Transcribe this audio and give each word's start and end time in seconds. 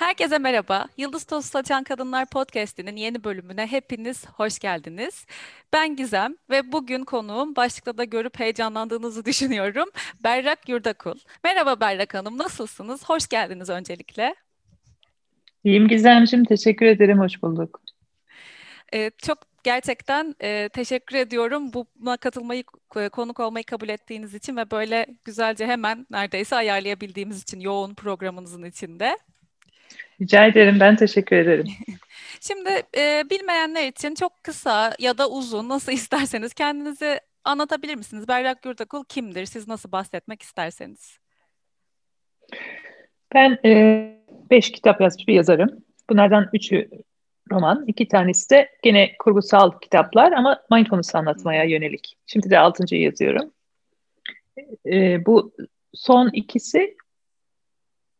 Herkese 0.00 0.38
merhaba. 0.38 0.86
Yıldız 0.96 1.24
Tozu 1.24 1.48
Saçan 1.48 1.84
Kadınlar 1.84 2.26
Podcast'inin 2.26 2.96
yeni 2.96 3.24
bölümüne 3.24 3.66
hepiniz 3.66 4.26
hoş 4.26 4.58
geldiniz. 4.58 5.26
Ben 5.72 5.96
Gizem 5.96 6.36
ve 6.50 6.72
bugün 6.72 7.04
konuğum 7.04 7.56
başlıkta 7.56 7.98
da 7.98 8.04
görüp 8.04 8.40
heyecanlandığınızı 8.40 9.24
düşünüyorum. 9.24 9.88
Berrak 10.24 10.68
Yurdakul. 10.68 11.14
Merhaba 11.44 11.80
Berrak 11.80 12.14
Hanım, 12.14 12.38
nasılsınız? 12.38 13.04
Hoş 13.08 13.28
geldiniz 13.28 13.70
öncelikle. 13.70 14.34
İyiyim 15.64 15.88
Gizemciğim, 15.88 16.44
teşekkür 16.44 16.86
ederim, 16.86 17.18
hoş 17.18 17.42
bulduk. 17.42 17.80
Ee, 18.94 19.10
çok 19.18 19.38
gerçekten 19.64 20.34
e, 20.40 20.68
teşekkür 20.68 21.16
ediyorum 21.16 21.72
buna 21.72 22.16
katılmayı, 22.16 22.64
konuk 23.12 23.40
olmayı 23.40 23.64
kabul 23.64 23.88
ettiğiniz 23.88 24.34
için 24.34 24.56
ve 24.56 24.70
böyle 24.70 25.06
güzelce 25.24 25.66
hemen 25.66 26.06
neredeyse 26.10 26.56
ayarlayabildiğimiz 26.56 27.42
için 27.42 27.60
yoğun 27.60 27.94
programınızın 27.94 28.64
içinde. 28.64 29.16
Rica 30.20 30.46
ederim. 30.46 30.76
Ben 30.80 30.96
teşekkür 30.96 31.36
ederim. 31.36 31.66
Şimdi 32.40 32.70
e, 32.96 33.24
bilmeyenler 33.30 33.88
için 33.88 34.14
çok 34.14 34.44
kısa 34.44 34.94
ya 34.98 35.18
da 35.18 35.30
uzun 35.30 35.68
nasıl 35.68 35.92
isterseniz 36.00 36.54
kendinizi 36.54 37.20
anlatabilir 37.44 37.94
misiniz? 37.94 38.28
Berrak 38.28 38.66
Yurdakul 38.66 39.04
kimdir? 39.04 39.46
Siz 39.46 39.68
nasıl 39.68 39.92
bahsetmek 39.92 40.42
isterseniz. 40.42 41.18
Ben 43.34 43.58
e, 43.64 44.20
beş 44.50 44.72
kitap 44.72 45.00
yazmış 45.00 45.28
bir 45.28 45.34
yazarım. 45.34 45.84
Bunlardan 46.10 46.48
üçü 46.52 46.90
roman, 47.52 47.84
iki 47.86 48.08
tanesi 48.08 48.50
de 48.50 48.68
gene 48.82 49.16
kurgusal 49.18 49.80
kitaplar 49.80 50.32
ama 50.32 50.62
mindfulness 50.70 51.14
anlatmaya 51.14 51.64
yönelik. 51.64 52.16
Şimdi 52.26 52.50
de 52.50 52.58
altıncıyı 52.58 53.02
yazıyorum. 53.02 53.52
E, 54.86 55.26
bu 55.26 55.52
son 55.94 56.30
ikisi 56.32 56.96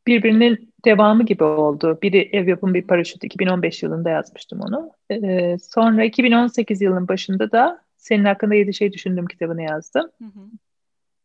birbirinin 0.07 0.70
devamı 0.85 1.25
gibi 1.25 1.45
oldu. 1.45 1.99
Biri 2.03 2.29
ev 2.33 2.49
yapımı 2.49 2.75
bir 2.75 2.87
paraşüt 2.87 3.25
2015 3.25 3.83
yılında 3.83 4.11
yazmıştım 4.11 4.61
onu. 4.61 4.91
Ee, 5.11 5.57
sonra 5.59 6.05
2018 6.05 6.83
yılının 6.83 7.09
başında 7.09 7.53
da 7.53 7.85
senin 7.97 8.25
hakkında 8.25 8.55
yedi 8.55 8.75
şey 8.75 8.93
düşündüm 8.93 9.27
kitabını 9.27 9.63
yazdım. 9.63 10.11
Hı 10.19 10.25
hı. 10.25 10.41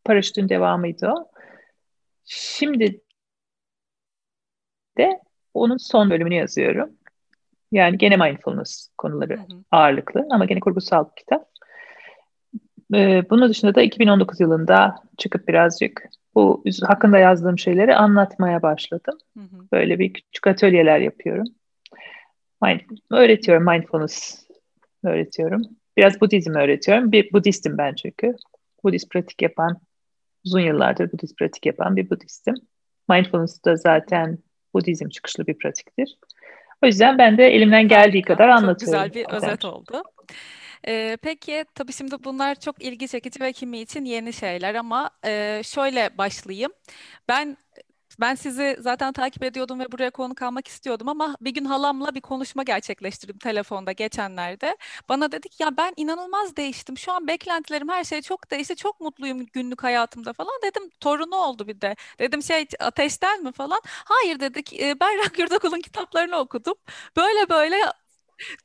Paraşütün 0.03 0.50
devamıydı 0.50 1.08
o. 1.08 1.30
Şimdi 2.26 3.02
de 4.98 5.20
onun 5.53 5.78
son 5.78 6.09
bölümünü 6.09 6.36
yazıyorum. 6.36 6.89
Yani 7.72 7.98
gene 7.98 8.17
mindfulness 8.17 8.89
konuları 8.98 9.38
hı 9.38 9.42
hı. 9.42 9.64
ağırlıklı 9.72 10.28
ama 10.31 10.45
gene 10.45 10.59
kurgusal 10.59 11.06
bir 11.06 11.16
kitap. 11.16 11.50
Ee, 12.94 13.23
bunun 13.30 13.50
dışında 13.50 13.76
da 13.76 13.81
2019 13.81 14.39
yılında 14.39 14.95
çıkıp 15.17 15.48
birazcık 15.48 16.09
bu 16.36 16.64
hakkında 16.83 17.17
yazdığım 17.17 17.59
şeyleri 17.59 17.95
anlatmaya 17.95 18.61
başladım. 18.61 19.17
Hı 19.38 19.44
hı. 19.44 19.67
Böyle 19.72 20.00
bir 20.00 20.14
küçük 20.14 20.47
atölyeler 20.47 21.00
yapıyorum. 21.00 21.47
Mind, 22.61 22.80
öğretiyorum 23.11 23.66
mindfulness 23.66 24.45
öğretiyorum. 25.03 25.61
Biraz 25.97 26.22
Budizm 26.22 26.55
öğretiyorum. 26.55 27.11
Bir 27.11 27.33
Budistim 27.33 27.77
ben 27.77 27.94
çünkü. 27.94 28.36
Budist 28.83 29.09
pratik 29.09 29.42
yapan, 29.42 29.77
uzun 30.45 30.59
yıllardır 30.59 31.11
Budist 31.11 31.38
pratik 31.38 31.66
yapan 31.66 31.95
bir 31.95 32.09
Budistim. 32.09 32.55
Mindfulness 33.09 33.66
da 33.66 33.75
zaten 33.75 34.38
Budizm 34.73 35.09
çıkışlı 35.09 35.47
bir 35.47 35.58
pratiktir. 35.58 36.17
O 36.83 36.86
yüzden 36.86 37.17
ben 37.17 37.38
de 37.38 37.47
elimden 37.47 37.88
geldiği 37.88 38.22
kadar 38.22 38.47
Çok 38.47 38.58
anlatıyorum. 38.58 39.03
Çok 39.03 39.14
güzel 39.14 39.30
bir 39.30 39.36
özet 39.36 39.66
oldu. 39.66 40.03
Ee, 40.88 41.18
peki 41.22 41.66
tabii 41.76 41.94
şimdi 41.94 42.23
bunlar 42.23 42.56
çok 42.59 42.81
ilgi 42.84 43.08
çekici 43.08 43.40
ve 43.42 43.54
kimi 43.54 43.80
için 43.80 44.06
yeni 44.06 44.34
şeyler 44.34 44.76
ama 44.76 45.09
e, 45.26 45.62
şöyle 45.66 46.17
başlayayım. 46.17 46.72
Ben 47.28 47.58
ben 48.20 48.36
sizi 48.36 48.78
zaten 48.80 49.14
takip 49.14 49.44
ediyordum 49.44 49.80
ve 49.80 49.92
buraya 49.92 50.09
konuk 50.12 50.42
almak 50.42 50.67
istiyordum 50.67 51.09
ama 51.09 51.36
bir 51.42 51.52
gün 51.54 51.66
halamla 51.66 52.16
bir 52.16 52.22
konuşma 52.22 52.64
gerçekleştirdim 52.64 53.38
telefonda 53.38 53.92
geçenlerde. 53.92 54.77
Bana 55.10 55.32
dedik 55.32 55.60
ya 55.60 55.77
ben 55.77 55.94
inanılmaz 55.98 56.55
değiştim. 56.55 56.98
Şu 56.98 57.11
an 57.11 57.28
beklentilerim 57.28 57.89
her 57.89 58.04
şey 58.04 58.22
çok 58.22 58.52
değişti. 58.52 58.76
Çok 58.76 58.99
mutluyum 59.02 59.45
günlük 59.54 59.83
hayatımda 59.83 60.33
falan. 60.33 60.54
Dedim 60.64 60.89
torunu 60.99 61.36
oldu 61.36 61.67
bir 61.67 61.82
de. 61.82 61.95
Dedim 62.20 62.44
şey 62.44 62.66
ateşten 62.80 63.44
mi 63.44 63.52
falan. 63.52 63.82
Hayır 63.86 64.39
dedik. 64.39 64.73
E, 64.82 64.99
Berrak 64.99 65.39
Yurdakul'un 65.39 65.82
kitaplarını 65.82 66.38
okudum. 66.38 66.73
Böyle 67.17 67.49
böyle 67.49 67.78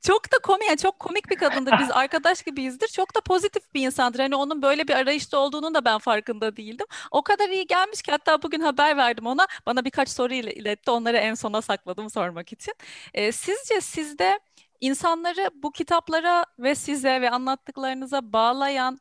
çok 0.01 0.33
da 0.33 0.39
komik, 0.43 0.69
yani 0.69 0.79
çok 0.79 0.99
komik 0.99 1.31
bir 1.31 1.37
kadındır. 1.37 1.79
Biz 1.79 1.91
arkadaş 1.91 2.43
gibiyizdir. 2.43 2.89
Çok 2.89 3.15
da 3.15 3.21
pozitif 3.21 3.75
bir 3.75 3.87
insandır. 3.87 4.19
Hani 4.19 4.37
onun 4.37 4.63
böyle 4.63 4.89
bir 4.89 4.95
arayışta 4.95 5.39
olduğunun 5.39 5.75
da 5.75 5.85
ben 5.85 5.99
farkında 5.99 6.57
değildim. 6.57 6.87
O 7.11 7.23
kadar 7.23 7.49
iyi 7.49 7.67
gelmiş 7.67 8.03
ki 8.03 8.11
hatta 8.13 8.43
bugün 8.43 8.61
haber 8.61 8.97
verdim 8.97 9.27
ona. 9.27 9.47
Bana 9.67 9.85
birkaç 9.85 10.09
soru 10.09 10.35
iletti. 10.35 10.91
Onları 10.91 11.17
en 11.17 11.35
sona 11.35 11.63
sakladım 11.63 12.11
sormak 12.11 12.53
için. 12.53 12.75
Ee, 13.15 13.33
sizce 13.33 13.81
sizde 13.81 14.41
insanları 14.81 15.51
bu 15.55 15.73
kitaplara 15.73 16.47
ve 16.59 16.75
size 16.75 17.21
ve 17.21 17.31
anlattıklarınıza 17.31 18.33
bağlayan 18.33 19.01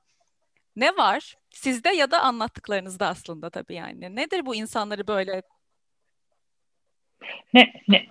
ne 0.75 0.97
var? 0.97 1.35
Sizde 1.51 1.89
ya 1.89 2.11
da 2.11 2.21
anlattıklarınızda 2.21 3.07
aslında 3.07 3.49
tabii 3.49 3.73
yani. 3.75 4.15
Nedir 4.15 4.45
bu 4.45 4.55
insanları 4.55 5.07
böyle 5.07 5.41
ne 7.53 7.73
ne 7.87 8.05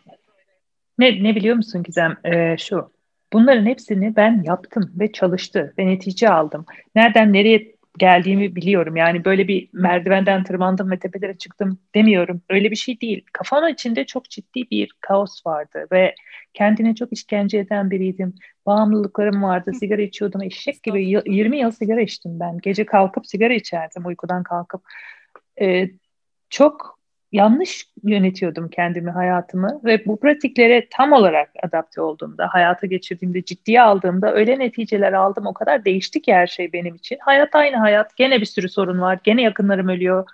ne, 0.99 1.23
ne 1.23 1.37
biliyor 1.37 1.57
musun 1.57 1.83
Gizem? 1.83 2.17
Ee, 2.25 2.57
şu, 2.59 2.93
bunların 3.33 3.67
hepsini 3.67 4.17
ben 4.17 4.43
yaptım 4.47 4.93
ve 5.01 5.13
çalıştı 5.13 5.75
ve 5.79 5.87
netice 5.87 6.29
aldım. 6.31 6.65
Nereden 6.95 7.33
nereye 7.33 7.79
geldiğimi 7.99 8.57
biliyorum. 8.57 8.97
Yani 8.97 9.25
böyle 9.25 9.49
bir 9.49 9.69
merdivenden 9.73 10.45
tırmandım 10.45 10.91
ve 10.91 10.99
tepelere 10.99 11.39
çıktım 11.39 11.79
demiyorum. 11.95 12.43
Öyle 12.51 12.71
bir 12.71 12.77
şey 12.77 13.01
değil. 13.01 13.25
Kafamın 13.33 13.73
içinde 13.73 14.05
çok 14.07 14.31
ciddi 14.31 14.71
bir 14.71 14.93
kaos 15.01 15.47
vardı 15.47 15.87
ve 15.93 16.15
kendine 16.55 16.95
çok 16.95 17.13
işkence 17.13 17.59
eden 17.59 17.91
biriydim. 17.91 18.35
Bağımlılıklarım 18.67 19.43
vardı. 19.43 19.73
Sigara 19.81 20.03
içiyordum. 20.03 20.43
Eşek 20.43 20.83
gibi 20.83 21.05
20 21.27 21.59
yıl 21.59 21.71
sigara 21.71 22.01
içtim 22.01 22.41
ben. 22.41 22.59
Gece 22.59 22.87
kalkıp 22.87 23.27
sigara 23.27 23.55
içerdim 23.55 24.07
uykudan 24.07 24.43
kalkıp. 24.43 24.83
Ee, 25.61 25.91
çok 26.51 26.98
yanlış 27.33 27.89
yönetiyordum 28.03 28.69
kendimi, 28.69 29.11
hayatımı 29.11 29.81
ve 29.85 30.07
bu 30.07 30.21
pratiklere 30.21 30.89
tam 30.91 31.13
olarak 31.13 31.51
adapte 31.63 32.01
olduğumda, 32.01 32.49
hayata 32.51 32.87
geçirdiğimde, 32.87 33.45
ciddiye 33.45 33.83
aldığımda 33.83 34.35
öyle 34.35 34.59
neticeler 34.59 35.13
aldım. 35.13 35.47
O 35.47 35.55
kadar 35.55 35.85
değişti 35.85 36.23
ki 36.23 36.35
her 36.35 36.47
şey 36.47 36.73
benim 36.73 36.95
için. 36.95 37.19
Hayat 37.21 37.55
aynı 37.55 37.77
hayat. 37.77 38.17
Gene 38.17 38.41
bir 38.41 38.47
sürü 38.47 38.69
sorun 38.69 39.01
var. 39.01 39.19
Gene 39.25 39.43
yakınlarım 39.43 39.89
ölüyor. 39.89 40.27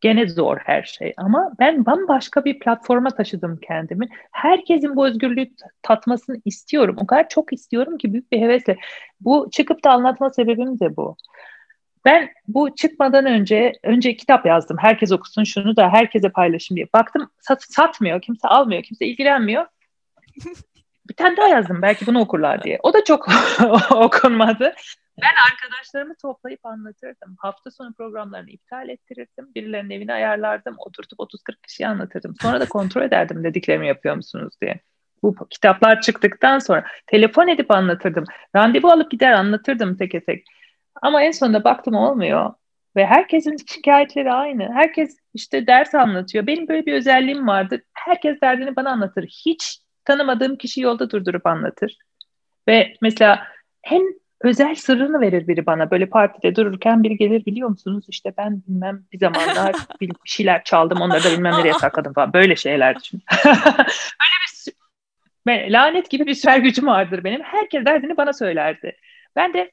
Gene 0.00 0.28
zor 0.28 0.58
her 0.64 0.82
şey. 0.82 1.14
Ama 1.16 1.52
ben 1.60 1.86
bambaşka 1.86 2.44
bir 2.44 2.58
platforma 2.58 3.10
taşıdım 3.10 3.58
kendimi. 3.62 4.08
Herkesin 4.32 4.96
bu 4.96 5.06
özgürlüğü 5.06 5.50
tatmasını 5.82 6.36
istiyorum. 6.44 6.96
O 7.00 7.06
kadar 7.06 7.28
çok 7.28 7.52
istiyorum 7.52 7.98
ki 7.98 8.12
büyük 8.12 8.32
bir 8.32 8.40
hevesle. 8.40 8.76
Bu 9.20 9.48
çıkıp 9.52 9.84
da 9.84 9.90
anlatma 9.90 10.30
sebebim 10.30 10.80
de 10.80 10.96
bu. 10.96 11.16
Ben 12.04 12.30
bu 12.48 12.74
çıkmadan 12.74 13.26
önce 13.26 13.72
önce 13.82 14.16
kitap 14.16 14.46
yazdım. 14.46 14.76
Herkes 14.80 15.12
okusun 15.12 15.44
şunu 15.44 15.76
da 15.76 15.88
herkese 15.88 16.28
paylaşın 16.28 16.76
diye. 16.76 16.88
Baktım 16.94 17.30
sat, 17.40 17.62
satmıyor, 17.62 18.22
kimse 18.22 18.48
almıyor, 18.48 18.82
kimse 18.82 19.06
ilgilenmiyor. 19.06 19.66
bir 21.08 21.14
tane 21.14 21.36
daha 21.36 21.48
yazdım 21.48 21.82
belki 21.82 22.06
bunu 22.06 22.20
okurlar 22.20 22.62
diye. 22.62 22.78
O 22.82 22.92
da 22.92 23.04
çok 23.04 23.28
okunmadı. 23.90 24.74
Ben 25.22 25.34
arkadaşlarımı 25.52 26.14
toplayıp 26.22 26.66
anlatırdım. 26.66 27.36
Hafta 27.38 27.70
sonu 27.70 27.94
programlarını 27.94 28.50
iptal 28.50 28.88
ettirirdim. 28.88 29.54
Birilerinin 29.54 29.90
evini 29.90 30.12
ayarlardım. 30.12 30.74
Oturtup 30.78 31.18
30-40 31.18 31.62
kişiye 31.62 31.88
anlatırdım. 31.88 32.34
Sonra 32.42 32.60
da 32.60 32.68
kontrol 32.68 33.02
ederdim 33.02 33.44
dediklerimi 33.44 33.86
yapıyor 33.86 34.16
musunuz 34.16 34.54
diye. 34.60 34.80
Bu 35.22 35.36
kitaplar 35.50 36.00
çıktıktan 36.00 36.58
sonra 36.58 36.84
telefon 37.06 37.48
edip 37.48 37.70
anlatırdım. 37.70 38.24
Randevu 38.56 38.90
alıp 38.90 39.10
gider 39.10 39.32
anlatırdım 39.32 39.96
tek 39.96 40.26
tek. 40.26 40.44
Ama 41.02 41.22
en 41.22 41.30
sonunda 41.30 41.64
baktım 41.64 41.94
olmuyor. 41.94 42.50
Ve 42.96 43.06
herkesin 43.06 43.56
şikayetleri 43.56 44.32
aynı. 44.32 44.72
Herkes 44.74 45.16
işte 45.34 45.66
ders 45.66 45.94
anlatıyor. 45.94 46.46
Benim 46.46 46.68
böyle 46.68 46.86
bir 46.86 46.92
özelliğim 46.92 47.46
vardı. 47.46 47.82
Herkes 47.94 48.40
derdini 48.40 48.76
bana 48.76 48.90
anlatır. 48.90 49.24
Hiç 49.46 49.78
tanımadığım 50.04 50.56
kişi 50.56 50.80
yolda 50.80 51.10
durdurup 51.10 51.46
anlatır. 51.46 51.98
Ve 52.68 52.94
mesela 53.00 53.46
en 53.84 54.20
özel 54.40 54.74
sırrını 54.74 55.20
verir 55.20 55.48
biri 55.48 55.66
bana. 55.66 55.90
Böyle 55.90 56.06
partide 56.06 56.56
dururken 56.56 57.02
biri 57.02 57.16
gelir 57.16 57.46
biliyor 57.46 57.68
musunuz 57.68 58.04
işte 58.08 58.32
ben 58.38 58.62
bilmem 58.68 59.04
bir 59.12 59.18
zamanlar 59.18 59.74
bir 60.00 60.10
şeyler 60.24 60.64
çaldım 60.64 61.00
onları 61.00 61.24
da 61.24 61.30
bilmem 61.30 61.52
nereye 61.52 61.74
sakladım 61.74 62.12
falan. 62.12 62.32
Böyle 62.32 62.56
şeyler 62.56 63.00
düşün. 63.00 63.22
Öyle 63.44 64.66
bir 65.46 65.70
lanet 65.70 66.10
gibi 66.10 66.26
bir 66.26 66.34
süper 66.34 66.58
gücüm 66.58 66.86
vardır 66.86 67.24
benim. 67.24 67.42
Herkes 67.42 67.84
derdini 67.84 68.16
bana 68.16 68.32
söylerdi. 68.32 68.96
Ben 69.36 69.54
de 69.54 69.70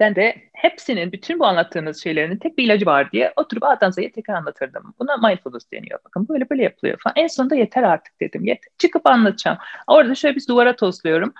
ben 0.00 0.16
de 0.16 0.36
hepsinin, 0.52 1.12
bütün 1.12 1.38
bu 1.38 1.46
anlattığınız 1.46 2.02
şeylerin 2.02 2.36
tek 2.36 2.58
bir 2.58 2.64
ilacı 2.64 2.86
var 2.86 3.12
diye 3.12 3.32
oturup 3.36 3.62
A'dan 3.62 3.90
Z'ye 3.90 4.12
tekrar 4.12 4.34
anlatırdım. 4.34 4.94
Buna 4.98 5.16
mindfulness 5.16 5.72
deniyor. 5.72 5.98
Bakın 6.04 6.28
böyle 6.28 6.50
böyle 6.50 6.62
yapılıyor 6.62 6.98
falan. 7.04 7.14
En 7.16 7.26
sonunda 7.26 7.54
yeter 7.54 7.82
artık 7.82 8.20
dedim. 8.20 8.44
Yeter. 8.44 8.70
Çıkıp 8.78 9.06
anlatacağım. 9.06 9.58
Orada 9.86 10.14
şöyle 10.14 10.36
bir 10.36 10.46
duvara 10.48 10.76
tosluyorum. 10.76 11.34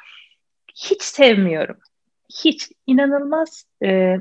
Hiç 0.75 1.03
sevmiyorum. 1.03 1.77
Hiç. 2.45 2.69
inanılmaz 2.87 3.65
e, 3.85 4.17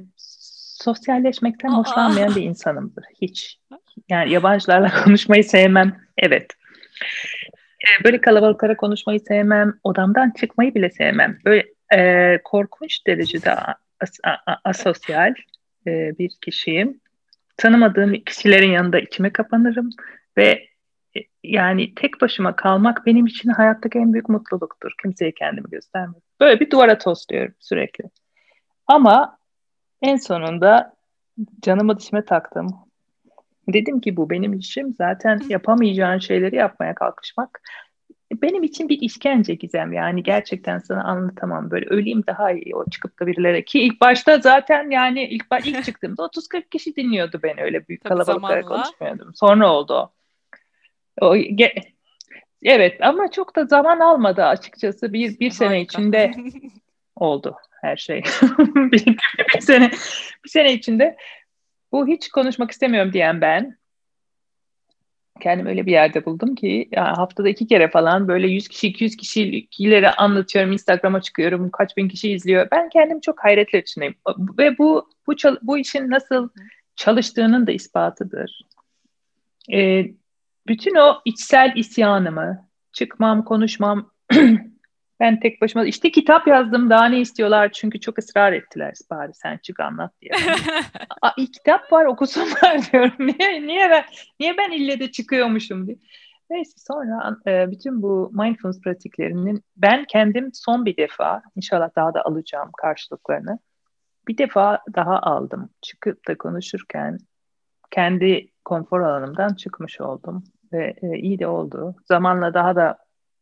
sosyalleşmekten 0.84 1.70
hoşlanmayan 1.70 2.36
bir 2.36 2.42
insanımdır. 2.42 3.04
Hiç. 3.22 3.60
Yani 4.10 4.32
yabancılarla 4.32 4.92
konuşmayı 5.04 5.44
sevmem. 5.44 5.98
Evet. 6.18 6.54
Ee, 7.84 8.04
böyle 8.04 8.22
kalabalıklara 8.22 8.78
konuşmayı 8.78 9.20
sevmem, 9.20 9.74
odamdan 9.84 10.32
çıkmayı 10.32 10.76
bile 10.76 10.90
sevmem. 10.90 11.38
Böyle 11.46 11.66
e, 11.96 12.40
korkunç 12.44 13.08
derecede 13.08 13.56
as, 14.02 14.12
a, 14.24 14.56
asosyal 14.64 15.34
e, 15.88 16.18
bir 16.20 16.32
kişiyim. 16.42 17.02
Tanımadığım 17.58 18.14
kişilerin 18.14 18.72
yanında 18.72 19.00
içime 19.00 19.34
kapanırım 19.34 19.90
ve 20.38 20.68
e, 21.18 21.20
yani 21.44 21.96
tek 21.96 22.22
başıma 22.22 22.56
kalmak 22.56 23.06
benim 23.06 23.26
için 23.26 23.50
hayattaki 23.50 24.00
en 24.00 24.14
büyük 24.14 24.30
mutluluktur. 24.30 24.92
Kimseye 25.02 25.32
kendimi 25.32 25.70
göstermek. 25.70 26.22
Böyle 26.40 26.60
bir 26.60 26.72
duvara 26.72 26.98
tosluyorum 26.98 27.56
sürekli. 27.60 28.04
Ama 28.88 29.38
en 30.02 30.16
sonunda 30.16 30.96
canımı 31.62 31.98
dişime 32.00 32.26
taktım. 32.26 32.68
Dedim 33.68 34.02
ki 34.02 34.18
bu 34.18 34.30
benim 34.30 34.54
işim. 34.54 34.94
Zaten 34.98 35.42
yapamayacağın 35.50 36.20
şeyleri 36.20 36.56
yapmaya 36.56 36.96
kalkışmak 36.96 37.62
benim 38.32 38.64
için 38.64 38.90
bir 38.90 39.02
işkence 39.02 39.54
gizem 39.54 39.94
yani 39.94 40.24
gerçekten 40.24 40.78
sana 40.78 41.04
anlatamam 41.04 41.72
böyle 41.72 41.86
öleyim 41.86 42.24
daha 42.28 42.52
iyi 42.52 42.76
o 42.76 42.90
çıkıp 42.90 43.20
da 43.20 43.28
birilere 43.28 43.66
ki 43.66 43.80
ilk 43.80 44.02
başta 44.02 44.40
zaten 44.40 44.90
yani 44.90 45.24
ilk 45.24 45.46
ilk 45.66 45.84
çıktığımda 45.86 46.24
30-40 46.24 46.70
kişi 46.70 46.96
dinliyordu 46.96 47.40
beni 47.44 47.62
öyle 47.62 47.88
büyük 47.88 48.04
Tabii 48.04 48.10
kalabalıklara 48.10 48.62
konuşmuyordum. 48.62 49.36
Sonra 49.36 49.74
oldu 49.74 49.94
o. 49.94 50.12
o 51.28 51.36
ge, 51.36 51.74
evet 52.64 52.98
ama 53.02 53.32
çok 53.32 53.56
da 53.56 53.66
zaman 53.66 54.00
almadı 54.00 54.46
açıkçası 54.46 55.14
bir 55.14 55.40
bir 55.40 55.52
sene 55.52 55.82
içinde 55.82 56.32
oldu 57.16 57.56
her 57.82 57.98
şey. 57.98 58.24
bir, 58.76 59.06
bir 59.56 59.62
sene 59.62 59.92
bir 60.46 60.50
sene 60.50 60.74
içinde 60.74 61.18
bu 61.92 62.08
hiç 62.08 62.30
konuşmak 62.30 62.72
istemiyorum 62.72 63.14
diyen 63.14 63.42
ben 63.42 63.79
kendimi 65.40 65.70
öyle 65.70 65.86
bir 65.86 65.92
yerde 65.92 66.26
buldum 66.26 66.56
ki 66.56 66.90
ya 66.92 67.18
haftada 67.18 67.50
iki 67.50 67.68
kere 67.68 67.90
falan 67.90 68.28
böyle 68.28 68.48
100 68.48 68.68
kişi 68.68 68.88
200 68.88 69.16
kişileri 69.16 70.10
anlatıyorum 70.10 70.72
Instagram'a 70.72 71.22
çıkıyorum 71.22 71.70
kaç 71.70 71.98
bin 71.98 72.10
kişi 72.10 72.32
izliyor. 72.32 72.68
Ben 72.72 72.90
kendim 72.90 73.20
çok 73.20 73.44
hayretle 73.44 73.82
içindeyim 73.82 74.16
ve 74.58 74.78
bu 74.78 75.10
bu 75.28 75.36
bu 75.62 75.78
işin 75.78 76.10
nasıl 76.10 76.50
çalıştığının 76.96 77.68
da 77.68 77.72
ispatıdır. 77.72 78.62
Ee, 79.74 80.06
bütün 80.68 80.96
o 80.96 81.22
içsel 81.26 81.74
isyanımı 81.76 82.70
çıkmam 82.92 83.46
konuşmam 83.46 84.12
Ben 85.20 85.40
tek 85.40 85.62
başıma 85.62 85.86
işte 85.86 86.12
kitap 86.12 86.48
yazdım 86.48 86.90
daha 86.90 87.06
ne 87.06 87.20
istiyorlar 87.20 87.72
çünkü 87.72 88.00
çok 88.00 88.20
ısrar 88.20 88.54
ettiler 88.54 88.94
bari 89.12 89.34
sen 89.34 89.58
çık 89.58 89.80
anlat 89.80 90.14
diye. 90.22 90.32
A, 91.22 91.36
kitap 91.36 91.92
var 91.92 92.06
okusunlar 92.06 92.92
diyorum. 92.92 93.28
Niye, 93.28 93.68
niye 93.68 93.90
ben 93.90 94.04
niye 94.40 94.58
ben 94.58 94.72
ille 94.72 95.00
de 95.00 95.12
çıkıyormuşum 95.12 95.88
diye. 95.88 95.98
Neyse 96.50 96.74
sonra 96.78 97.38
e, 97.48 97.72
bütün 97.72 98.02
bu 98.02 98.32
mindfulness 98.34 98.82
pratiklerinin 98.82 99.64
ben 99.78 100.06
kendim 100.06 100.50
son 100.54 100.86
bir 100.86 100.98
defa 100.98 101.42
inşallah 101.56 101.90
daha 101.96 102.14
da 102.14 102.22
alacağım 102.26 102.72
karşılıklarını. 102.78 103.60
Bir 104.28 104.38
defa 104.38 104.80
daha 104.96 105.20
aldım. 105.20 105.70
Çıkıp 105.82 106.28
da 106.28 106.38
konuşurken 106.38 107.18
kendi 107.92 108.52
konfor 108.66 109.02
alanımdan 109.02 109.54
çıkmış 109.54 110.02
oldum 110.02 110.44
ve 110.74 110.96
e, 111.02 111.18
iyi 111.18 111.40
de 111.40 111.48
oldu. 111.48 111.96
Zamanla 112.06 112.54
daha 112.54 112.76
da 112.76 112.98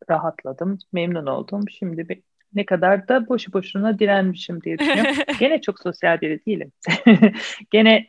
rahatladım, 0.09 0.79
memnun 0.93 1.25
oldum. 1.25 1.69
Şimdi 1.69 2.09
bir, 2.09 2.21
ne 2.53 2.65
kadar 2.65 3.07
da 3.07 3.29
boşu 3.29 3.53
boşuna 3.53 3.99
direnmişim 3.99 4.61
diye 4.61 4.79
düşünüyorum. 4.79 5.15
gene 5.39 5.61
çok 5.61 5.79
sosyal 5.79 6.21
biri 6.21 6.45
değilim. 6.45 6.71
gene 7.71 8.07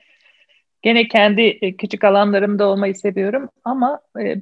gene 0.82 1.08
kendi 1.08 1.43
e, 1.43 1.76
küçük 1.76 2.05
alanlarımda 2.05 2.69
olmayı 2.69 2.94
seviyorum 2.94 3.49
ama 3.64 4.00
e, 4.20 4.37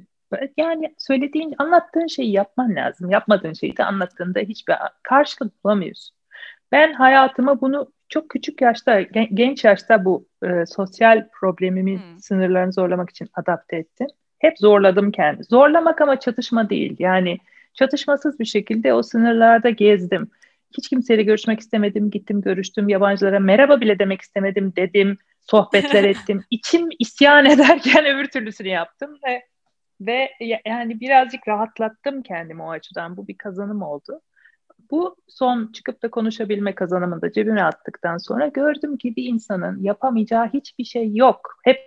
yani 0.57 0.95
söylediğin, 0.97 1.55
anlattığın 1.57 2.07
şeyi 2.07 2.31
yapman 2.31 2.75
lazım. 2.75 3.09
Yapmadığın 3.09 3.53
şeyi 3.53 3.77
de 3.77 3.83
anlattığında 3.83 4.39
hiçbir 4.39 4.75
karşılık 5.03 5.63
bulamıyorsun. 5.63 6.17
Ben 6.71 6.93
hayatıma 6.93 7.61
bunu 7.61 7.91
çok 8.09 8.29
küçük 8.29 8.61
yaşta, 8.61 9.01
genç 9.33 9.63
yaşta 9.63 10.05
bu 10.05 10.27
e, 10.43 10.65
sosyal 10.65 11.27
problemimin 11.31 11.97
hmm. 11.97 12.19
sınırlarını 12.19 12.73
zorlamak 12.73 13.09
için 13.09 13.29
adapte 13.33 13.77
ettim. 13.77 14.07
Hep 14.39 14.59
zorladım 14.59 15.11
kendi. 15.11 15.43
Zorlamak 15.43 16.01
ama 16.01 16.19
çatışma 16.19 16.69
değil. 16.69 16.95
Yani 16.99 17.37
çatışmasız 17.73 18.39
bir 18.39 18.45
şekilde 18.45 18.93
o 18.93 19.03
sınırlarda 19.03 19.69
gezdim. 19.69 20.31
Hiç 20.77 20.89
kimseyle 20.89 21.23
görüşmek 21.23 21.59
istemedim. 21.59 22.09
Gittim 22.09 22.41
görüştüm. 22.41 22.89
Yabancılara 22.89 23.39
merhaba 23.39 23.81
bile 23.81 23.99
demek 23.99 24.21
istemedim 24.21 24.73
dedim. 24.75 25.17
Sohbetler 25.41 26.03
ettim. 26.09 26.43
İçim 26.51 26.89
isyan 26.99 27.45
ederken 27.51 28.05
öbür 28.05 28.27
türlüsünü 28.27 28.67
yaptım 28.67 29.17
ve 29.27 29.43
ve 30.01 30.29
yani 30.65 30.99
birazcık 30.99 31.47
rahatlattım 31.47 32.23
kendimi 32.23 32.63
o 32.63 32.69
açıdan. 32.69 33.17
Bu 33.17 33.27
bir 33.27 33.37
kazanım 33.37 33.81
oldu. 33.81 34.21
Bu 34.91 35.15
son 35.27 35.71
çıkıp 35.71 36.03
da 36.03 36.11
konuşabilme 36.11 36.75
kazanımını 36.75 37.21
da 37.21 37.31
cebime 37.31 37.61
attıktan 37.61 38.17
sonra 38.17 38.47
gördüm 38.47 38.97
ki 38.97 39.15
bir 39.15 39.23
insanın 39.23 39.83
yapamayacağı 39.83 40.49
hiçbir 40.53 40.83
şey 40.83 41.15
yok. 41.15 41.57
Hep 41.63 41.79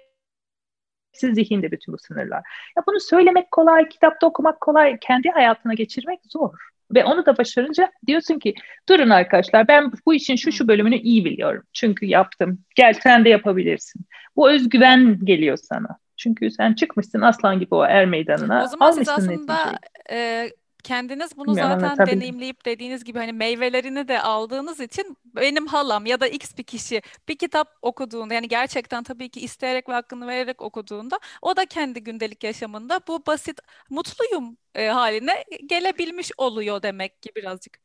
hepsi 1.13 1.35
zihinde 1.35 1.71
bütün 1.71 1.95
bu 1.95 1.99
sınırlar. 1.99 2.43
Ya 2.77 2.83
bunu 2.89 3.01
söylemek 3.01 3.51
kolay, 3.51 3.89
kitapta 3.89 4.27
okumak 4.27 4.61
kolay, 4.61 4.99
kendi 5.01 5.29
hayatına 5.29 5.75
geçirmek 5.75 6.21
zor. 6.29 6.55
Ve 6.95 7.05
onu 7.05 7.27
da 7.27 7.39
başarınca 7.39 7.91
diyorsun 8.07 8.39
ki 8.39 8.55
durun 8.89 9.11
arkadaşlar 9.11 9.69
ben 9.69 9.93
bu 10.07 10.15
işin 10.15 10.37
şu 10.37 10.53
şu 10.53 10.69
bölümünü 10.69 10.97
iyi 10.97 11.25
biliyorum. 11.25 11.63
Çünkü 11.73 12.07
yaptım. 12.07 12.59
Gel 12.75 12.93
sen 12.93 13.25
de 13.25 13.29
yapabilirsin. 13.29 14.05
Bu 14.37 14.51
özgüven 14.51 15.19
geliyor 15.25 15.57
sana. 15.57 15.99
Çünkü 16.17 16.51
sen 16.51 16.73
çıkmışsın 16.73 17.21
aslan 17.21 17.61
gibi 17.61 17.75
o 17.75 17.85
er 17.85 18.07
meydanına. 18.07 18.65
O 18.65 18.67
zaman 18.67 18.91
siz 18.91 19.09
aslında 19.09 19.79
e, 20.11 20.51
kendiniz 20.81 21.37
bunu 21.37 21.55
zaten 21.55 22.07
deneyimleyip 22.07 22.65
dediğiniz 22.65 23.05
gibi 23.05 23.19
hani 23.19 23.33
meyvelerini 23.33 24.09
de 24.09 24.23
aldığınız 24.23 24.81
için 24.81 25.17
benim 25.25 25.67
halam 25.67 26.07
ya 26.07 26.21
da 26.21 26.27
X 26.27 26.59
bir 26.59 26.63
kişi 26.63 27.03
bir 27.29 27.39
kitap 27.39 27.69
okuduğunda 27.83 28.35
yani 28.35 28.49
gerçekten 28.49 29.03
tabii 29.03 29.29
ki 29.29 29.41
isteyerek 29.41 29.89
ve 29.89 29.93
hakkını 29.93 30.27
vererek 30.27 30.63
okuduğunda 30.63 31.19
o 31.43 31.57
da 31.57 31.67
kendi 31.67 32.03
gündelik 32.03 32.45
yaşamında 32.45 33.01
bu 33.09 33.27
basit 33.27 33.61
mutluyum 33.91 34.57
e, 34.75 34.89
haline 34.89 35.45
gelebilmiş 35.67 36.31
oluyor 36.39 36.83
demek 36.83 37.23
ki 37.23 37.31
birazcık. 37.37 37.79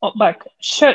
O, 0.00 0.18
bak 0.18 0.46
şö, 0.60 0.92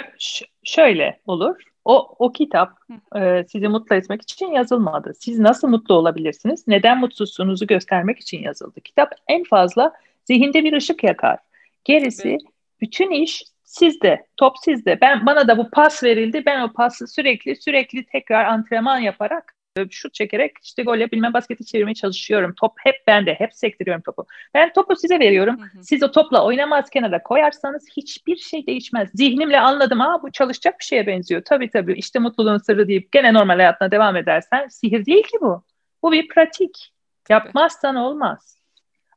şöyle 0.64 1.20
olur. 1.28 1.56
O, 1.86 2.16
o 2.20 2.32
kitap 2.32 2.70
e, 3.16 3.44
sizi 3.52 3.68
mutlu 3.68 3.96
etmek 3.96 4.22
için 4.22 4.48
yazılmadı. 4.48 5.14
Siz 5.20 5.40
nasıl 5.40 5.68
mutlu 5.68 5.96
olabilirsiniz? 5.96 6.68
Neden 6.68 7.00
mutsuzsunuzu 7.00 7.68
göstermek 7.68 8.20
için 8.20 8.44
yazıldı. 8.44 8.82
Kitap 8.82 9.14
en 9.28 9.44
fazla 9.44 9.94
Zihinde 10.30 10.64
bir 10.64 10.74
ışık 10.74 11.04
yakar. 11.04 11.40
Gerisi 11.84 12.30
evet. 12.30 12.42
bütün 12.82 13.12
iş 13.12 13.44
sizde, 13.64 14.26
top 14.38 14.56
sizde. 14.64 15.02
Ben 15.02 15.26
bana 15.26 15.48
da 15.48 15.58
bu 15.58 15.70
pas 15.70 16.04
verildi. 16.04 16.44
Ben 16.46 16.62
o 16.62 16.74
pası 16.74 17.08
sürekli 17.08 17.56
sürekli 17.56 18.06
tekrar 18.06 18.46
antrenman 18.46 18.98
yaparak 19.00 19.56
şut 19.90 20.14
çekerek 20.14 20.52
işte 20.64 20.84
gol 20.84 20.98
yapabilme 20.98 21.34
basketi 21.34 21.66
çevirmeye 21.66 21.94
çalışıyorum. 21.96 22.54
Top 22.60 22.74
hep 22.80 22.96
bende. 23.08 23.34
Hep 23.34 23.54
sektiriyorum 23.54 24.04
topu. 24.04 24.26
Ben 24.54 24.74
topu 24.74 24.96
size 24.96 25.20
veriyorum. 25.20 25.60
Hı 25.60 25.78
hı. 25.78 25.84
Siz 25.84 26.04
o 26.04 26.12
topla 26.12 26.46
oynamaz 26.46 26.90
kenara 26.90 27.24
koyarsanız 27.24 27.86
hiçbir 27.98 28.38
şey 28.38 28.68
değişmez. 28.68 29.10
Zihnimle 29.14 29.60
anladım. 29.60 30.02
Aa 30.02 30.24
bu 30.24 30.32
çalışacak 30.32 30.80
bir 30.80 30.86
şeye 30.86 31.08
benziyor. 31.08 31.42
Tabii 31.46 31.70
tabii 31.70 31.94
işte 31.94 32.20
mutluluğun 32.20 32.58
sırrı 32.58 32.88
deyip 32.88 33.12
gene 33.12 33.34
normal 33.34 33.56
hayatına 33.56 33.92
devam 33.92 34.16
edersen 34.16 34.68
sihir 34.68 35.06
değil 35.06 35.24
ki 35.24 35.38
bu. 35.42 35.64
Bu 36.04 36.12
bir 36.12 36.28
pratik. 36.28 36.94
Yapmazsan 37.30 37.96
olmaz. 37.96 38.60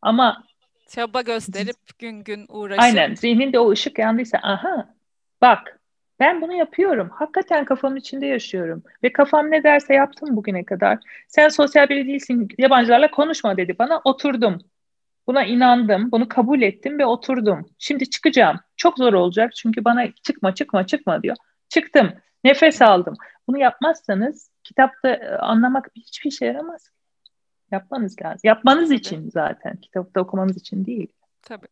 Ama 0.03 0.45
Çaba 0.95 1.21
gösterip 1.23 1.99
gün 1.99 2.25
gün 2.25 2.47
uğraşıp. 2.49 2.83
Aynen. 2.83 3.15
Zihninde 3.15 3.59
o 3.59 3.71
ışık 3.71 3.99
yandıysa 3.99 4.39
aha 4.43 4.95
bak 5.41 5.81
ben 6.21 6.41
bunu 6.41 6.53
yapıyorum. 6.53 7.11
Hakikaten 7.15 7.65
kafamın 7.65 7.97
içinde 7.97 8.27
yaşıyorum. 8.27 8.83
Ve 9.03 9.13
kafam 9.13 9.51
ne 9.51 9.65
derse 9.65 9.95
yaptım 9.95 10.37
bugüne 10.37 10.65
kadar. 10.65 10.99
Sen 11.29 11.49
sosyal 11.49 11.89
biri 11.89 12.07
değilsin. 12.07 12.49
Yabancılarla 12.59 13.11
konuşma 13.11 13.57
dedi 13.57 13.77
bana. 13.79 14.01
Oturdum. 14.05 14.59
Buna 15.27 15.45
inandım. 15.45 16.13
Bunu 16.13 16.29
kabul 16.29 16.63
ettim 16.63 16.99
ve 16.99 17.07
oturdum. 17.07 17.67
Şimdi 17.79 18.11
çıkacağım. 18.11 18.61
Çok 18.77 18.99
zor 18.99 19.13
olacak. 19.13 19.55
Çünkü 19.55 19.85
bana 19.85 20.13
çıkma 20.23 20.55
çıkma 20.55 20.87
çıkma 20.87 21.23
diyor. 21.23 21.37
Çıktım. 21.69 22.13
Nefes 22.45 22.83
aldım. 22.83 23.15
Bunu 23.49 23.59
yapmazsanız 23.59 24.51
kitapta 24.65 25.09
e, 25.09 25.37
anlamak 25.37 25.89
hiçbir 25.97 26.31
şey 26.31 26.49
yaramaz. 26.49 26.91
Yapmanız 27.73 28.17
lazım. 28.23 28.41
Yapmanız 28.45 28.89
Tabii. 28.89 28.99
için 28.99 29.31
zaten. 29.31 29.77
Kitapta 29.77 30.21
okumanız 30.21 30.57
için 30.57 30.85
değil. 30.87 31.09
Tabii. 31.43 31.67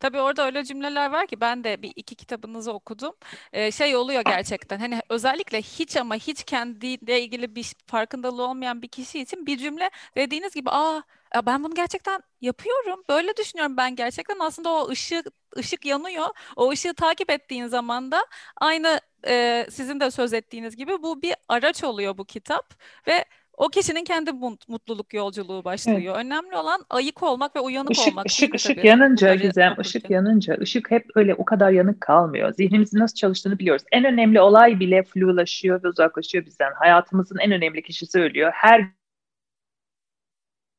Tabii 0.00 0.20
orada 0.20 0.46
öyle 0.46 0.64
cümleler 0.64 1.10
var 1.10 1.26
ki 1.26 1.40
ben 1.40 1.64
de 1.64 1.82
bir 1.82 1.92
iki 1.96 2.14
kitabınızı 2.14 2.72
okudum. 2.72 3.14
Ee, 3.52 3.70
şey 3.72 3.96
oluyor 3.96 4.22
gerçekten 4.26 4.78
hani 4.78 5.00
özellikle 5.08 5.62
hiç 5.62 5.96
ama 5.96 6.14
hiç 6.14 6.44
kendiyle 6.44 7.22
ilgili 7.22 7.54
bir 7.54 7.72
farkındalığı 7.86 8.48
olmayan 8.48 8.82
bir 8.82 8.88
kişi 8.88 9.20
için 9.20 9.46
bir 9.46 9.58
cümle 9.58 9.90
dediğiniz 10.16 10.54
gibi 10.54 10.70
aa 10.70 11.02
ben 11.46 11.64
bunu 11.64 11.74
gerçekten 11.74 12.20
yapıyorum. 12.40 13.04
Böyle 13.08 13.36
düşünüyorum 13.36 13.76
ben 13.76 13.96
gerçekten. 13.96 14.38
Aslında 14.38 14.70
o 14.70 14.88
ışık 14.88 15.26
ışık 15.58 15.86
yanıyor. 15.86 16.26
O 16.56 16.70
ışığı 16.70 16.94
takip 16.94 17.30
ettiğin 17.30 17.66
zaman 17.66 18.12
da 18.12 18.26
aynı 18.56 19.00
e, 19.26 19.66
sizin 19.70 20.00
de 20.00 20.10
söz 20.10 20.32
ettiğiniz 20.32 20.76
gibi 20.76 21.02
bu 21.02 21.22
bir 21.22 21.34
araç 21.48 21.84
oluyor 21.84 22.18
bu 22.18 22.24
kitap 22.24 22.74
ve 23.06 23.24
o 23.56 23.68
kişinin 23.68 24.04
kendi 24.04 24.32
mutluluk 24.68 25.14
yolculuğu 25.14 25.64
başlıyor. 25.64 26.14
Evet. 26.16 26.26
Önemli 26.26 26.56
olan 26.56 26.84
ayık 26.90 27.22
olmak 27.22 27.56
ve 27.56 27.60
uyanık 27.60 27.90
ışık, 27.90 28.12
olmak. 28.12 28.26
Işık, 28.26 28.54
ışık 28.54 28.76
tabii? 28.76 28.86
yanınca 28.86 29.26
Bunları 29.26 29.46
Gizem, 29.46 29.72
okurken. 29.72 29.88
ışık 29.88 30.10
yanınca, 30.10 30.56
ışık 30.60 30.90
hep 30.90 31.06
öyle 31.14 31.34
o 31.34 31.44
kadar 31.44 31.70
yanık 31.70 32.00
kalmıyor. 32.00 32.52
Zihnimizin 32.52 32.98
nasıl 32.98 33.14
çalıştığını 33.14 33.58
biliyoruz. 33.58 33.84
En 33.92 34.04
önemli 34.04 34.40
olay 34.40 34.80
bile 34.80 35.02
flulaşıyor 35.02 35.82
ve 35.82 35.88
uzaklaşıyor 35.88 36.46
bizden. 36.46 36.72
Hayatımızın 36.74 37.38
en 37.38 37.52
önemli 37.52 37.82
kişisi 37.82 38.20
ölüyor. 38.20 38.50
Her 38.54 38.90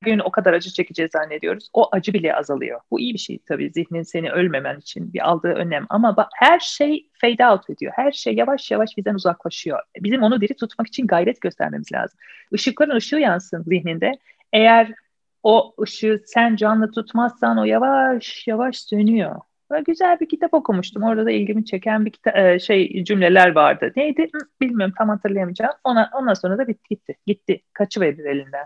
gün 0.06 0.20
o 0.20 0.32
kadar 0.32 0.54
acı 0.54 0.74
çekeceğiz 0.74 1.12
zannediyoruz. 1.12 1.70
O 1.74 1.90
acı 1.92 2.14
bile 2.14 2.36
azalıyor. 2.36 2.80
Bu 2.92 3.00
iyi 3.00 3.14
bir 3.14 3.20
şey 3.20 3.40
tabii 3.48 3.72
zihnin 3.72 4.04
seni 4.04 4.32
ölmemen 4.32 4.78
için 4.80 5.14
bir 5.14 5.30
aldığı 5.30 5.54
önlem. 5.54 5.86
Ama 5.90 6.18
bak, 6.18 6.30
her 6.36 6.60
şey 6.60 7.10
fade 7.22 7.48
out 7.48 7.70
ediyor. 7.70 7.94
Her 7.96 8.12
şey 8.12 8.36
yavaş 8.36 8.72
yavaş 8.72 8.98
bizden 8.98 9.16
uzaklaşıyor. 9.16 9.80
Bizim 10.00 10.24
onu 10.24 10.42
diri 10.42 10.54
tutmak 10.56 10.88
için 10.88 11.08
gayret 11.08 11.42
göstermemiz 11.42 11.92
lazım. 11.94 12.20
Işıkların 12.52 12.96
ışığı 12.96 13.16
yansın 13.16 13.64
zihninde. 13.64 14.12
Eğer 14.54 14.92
o 15.44 15.76
ışığı 15.82 16.22
sen 16.26 16.56
canlı 16.56 16.92
tutmazsan 16.92 17.58
o 17.58 17.64
yavaş 17.64 18.48
yavaş 18.48 18.78
sönüyor. 18.80 19.36
Böyle 19.72 19.84
güzel 19.84 20.20
bir 20.20 20.30
kitap 20.30 20.54
okumuştum. 20.54 21.04
Orada 21.04 21.26
da 21.26 21.32
ilgimi 21.32 21.66
çeken 21.66 22.06
bir 22.06 22.12
kita- 22.12 22.60
şey 22.60 23.04
cümleler 23.04 23.56
vardı. 23.56 23.92
Neydi? 23.96 24.30
Bilmiyorum 24.62 24.94
tam 24.98 25.10
hatırlayamayacağım. 25.10 25.74
Ona, 25.84 26.10
ondan 26.14 26.34
sonra 26.34 26.58
da 26.58 26.68
bitti 26.68 26.90
gitti. 26.90 27.16
Gitti. 27.26 27.62
Kaçıverir 27.74 28.26
elinden. 28.26 28.66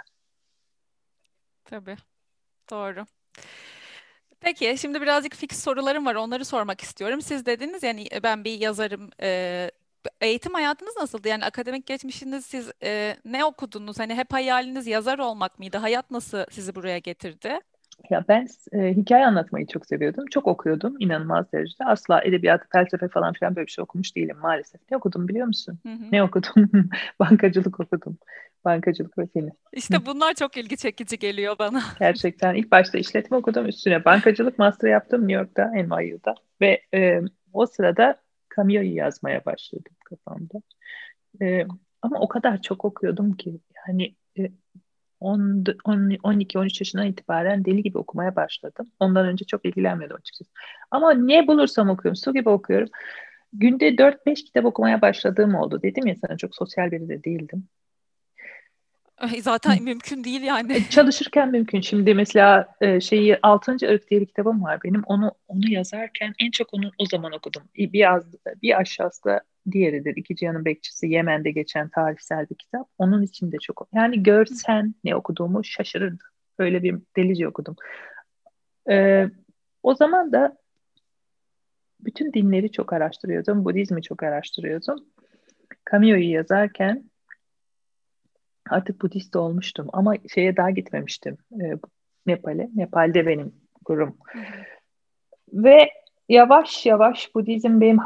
Tabii. 1.70 1.98
Doğru. 2.72 3.06
Peki 4.42 4.76
şimdi 4.80 5.02
birazcık 5.02 5.36
fix 5.36 5.64
sorularım 5.64 6.06
var. 6.06 6.16
Onları 6.16 6.46
sormak 6.46 6.82
istiyorum. 6.82 7.22
Siz 7.22 7.46
dediniz 7.46 7.84
yani 7.84 8.08
e, 8.14 8.24
ben 8.24 8.44
bir 8.44 8.60
yazarım. 8.60 9.10
E, 9.22 9.72
eğitim 10.22 10.54
hayatınız 10.54 10.98
nasıldı? 10.98 11.28
Yani 11.28 11.46
akademik 11.46 11.86
geçmişiniz 11.86 12.46
siz 12.46 12.72
e, 12.84 13.18
ne 13.26 13.46
okudunuz? 13.46 14.00
Hani 14.00 14.16
hep 14.16 14.34
hayaliniz 14.34 14.88
yazar 14.88 15.20
olmak 15.20 15.60
mıydı? 15.60 15.78
Hayat 15.78 16.12
nasıl 16.12 16.46
sizi 16.52 16.76
buraya 16.76 16.98
getirdi? 17.00 17.60
Ya 18.10 18.26
ben 18.28 18.48
e, 18.74 18.94
hikaye 18.94 19.26
anlatmayı 19.26 19.68
çok 19.68 19.86
seviyordum. 19.86 20.26
Çok 20.26 20.48
okuyordum 20.48 20.96
inanılmaz 21.00 21.54
derecede. 21.54 21.86
Asla 21.86 22.22
edebiyat, 22.24 22.62
felsefe 22.72 23.08
falan 23.08 23.34
filan 23.34 23.56
böyle 23.56 23.68
bir 23.68 23.72
şey 23.72 23.84
okumuş 23.84 24.16
değilim 24.16 24.38
maalesef. 24.42 24.82
Ne 24.92 24.98
okudum 24.98 25.28
biliyor 25.28 25.48
musun? 25.48 25.80
Hı 25.86 25.94
hı. 25.94 26.12
Ne 26.12 26.24
okudum? 26.24 26.70
Bankacılık 27.20 27.80
okudum. 27.80 28.18
Bankacılık 28.66 29.18
ve 29.18 29.28
film. 29.28 29.50
İşte 29.74 30.06
bunlar 30.06 30.34
çok 30.34 30.58
ilgi 30.58 30.78
çekici 30.78 31.20
geliyor 31.20 31.56
bana. 31.60 31.82
Gerçekten 32.00 32.56
ilk 32.56 32.72
başta 32.72 32.98
işletme 32.98 33.38
okudum 33.38 33.66
üstüne 33.66 34.06
bankacılık 34.06 34.60
master 34.60 34.90
yaptım 34.90 35.22
New 35.22 35.34
York'ta 35.34 35.72
NYU'da 35.72 36.36
ve 36.62 36.82
e, 36.94 37.22
o 37.54 37.66
sırada 37.66 38.22
Camillo'yu 38.56 38.96
yazmaya 38.96 39.46
başladım 39.46 39.94
kafamda. 40.06 40.62
E, 41.42 41.66
ama 42.02 42.20
o 42.20 42.28
kadar 42.28 42.62
çok 42.62 42.86
okuyordum 42.86 43.34
ki 43.34 43.60
yani 43.88 44.16
e, 44.40 44.52
12-13 45.22 46.82
yaşından 46.82 47.08
itibaren 47.08 47.66
deli 47.66 47.84
gibi 47.84 47.98
okumaya 47.98 48.36
başladım. 48.36 48.92
Ondan 49.00 49.26
önce 49.26 49.46
çok 49.46 49.66
ilgilenmiyordum 49.66 50.18
açıkçası. 50.18 50.52
Ama 50.92 51.14
ne 51.14 51.48
bulursam 51.48 51.90
okuyorum, 51.90 52.16
su 52.16 52.34
gibi 52.34 52.50
okuyorum. 52.50 52.90
Günde 53.54 53.90
4-5 53.90 54.36
kitap 54.36 54.66
okumaya 54.66 55.02
başladığım 55.02 55.56
oldu. 55.56 55.82
Dedim 55.82 56.08
ya 56.08 56.16
sana 56.16 56.38
çok 56.38 56.56
sosyal 56.56 56.92
biri 56.92 57.10
de 57.10 57.24
değildim. 57.24 57.68
Zaten 59.40 59.84
mümkün 59.84 60.24
değil 60.24 60.42
yani. 60.42 60.74
E, 60.74 60.90
çalışırken 60.90 61.52
mümkün. 61.52 61.82
Şimdi 61.82 62.14
mesela 62.16 62.68
e, 62.82 63.02
şeyi 63.02 63.38
Altıncı 63.44 63.86
Irk 63.86 64.10
diye 64.10 64.22
bir 64.22 64.26
kitabım 64.26 64.64
var 64.64 64.80
benim. 64.84 65.04
Onu 65.04 65.32
onu 65.48 65.72
yazarken 65.72 66.34
en 66.40 66.52
çok 66.52 66.74
onu 66.74 66.92
o 66.98 67.06
zaman 67.06 67.32
okudum. 67.32 67.64
Bir 67.76 68.14
az 68.14 68.24
bir 68.62 68.80
aşağısı 68.80 69.24
da 69.24 69.42
diğeridir. 69.72 70.16
İki 70.16 70.36
Cihan'ın 70.36 70.66
Bekçisi 70.66 71.08
Yemen'de 71.08 71.52
geçen 71.52 71.90
tarihsel 71.90 72.50
bir 72.50 72.56
kitap. 72.56 72.88
Onun 72.98 73.24
içinde 73.24 73.58
çok 73.58 73.88
yani 73.94 74.24
görsen 74.24 74.96
ne 75.04 75.16
okuduğumu 75.16 75.64
şaşırırdı. 75.64 76.24
Öyle 76.60 76.84
bir 76.84 77.00
delice 77.18 77.48
okudum. 77.48 77.76
Ee, 78.90 79.30
o 79.84 79.96
zaman 79.96 80.32
da 80.32 80.58
bütün 82.00 82.34
dinleri 82.34 82.72
çok 82.72 82.94
araştırıyordum. 82.94 83.66
Budizmi 83.66 84.02
çok 84.02 84.24
araştırıyordum. 84.24 85.06
Camillo'yu 85.92 86.32
yazarken 86.32 87.04
artık 88.70 89.02
Budist 89.02 89.36
olmuştum 89.36 89.88
ama 89.94 90.14
şeye 90.34 90.58
daha 90.58 90.70
gitmemiştim. 90.70 91.38
E, 91.52 91.66
Nepal'e. 92.26 92.70
Nepal'de 92.76 93.28
benim 93.28 93.54
kurum. 93.86 94.18
Ve 95.54 95.90
yavaş 96.30 96.86
yavaş 96.86 97.36
Budizm 97.36 97.82
benim 97.82 97.98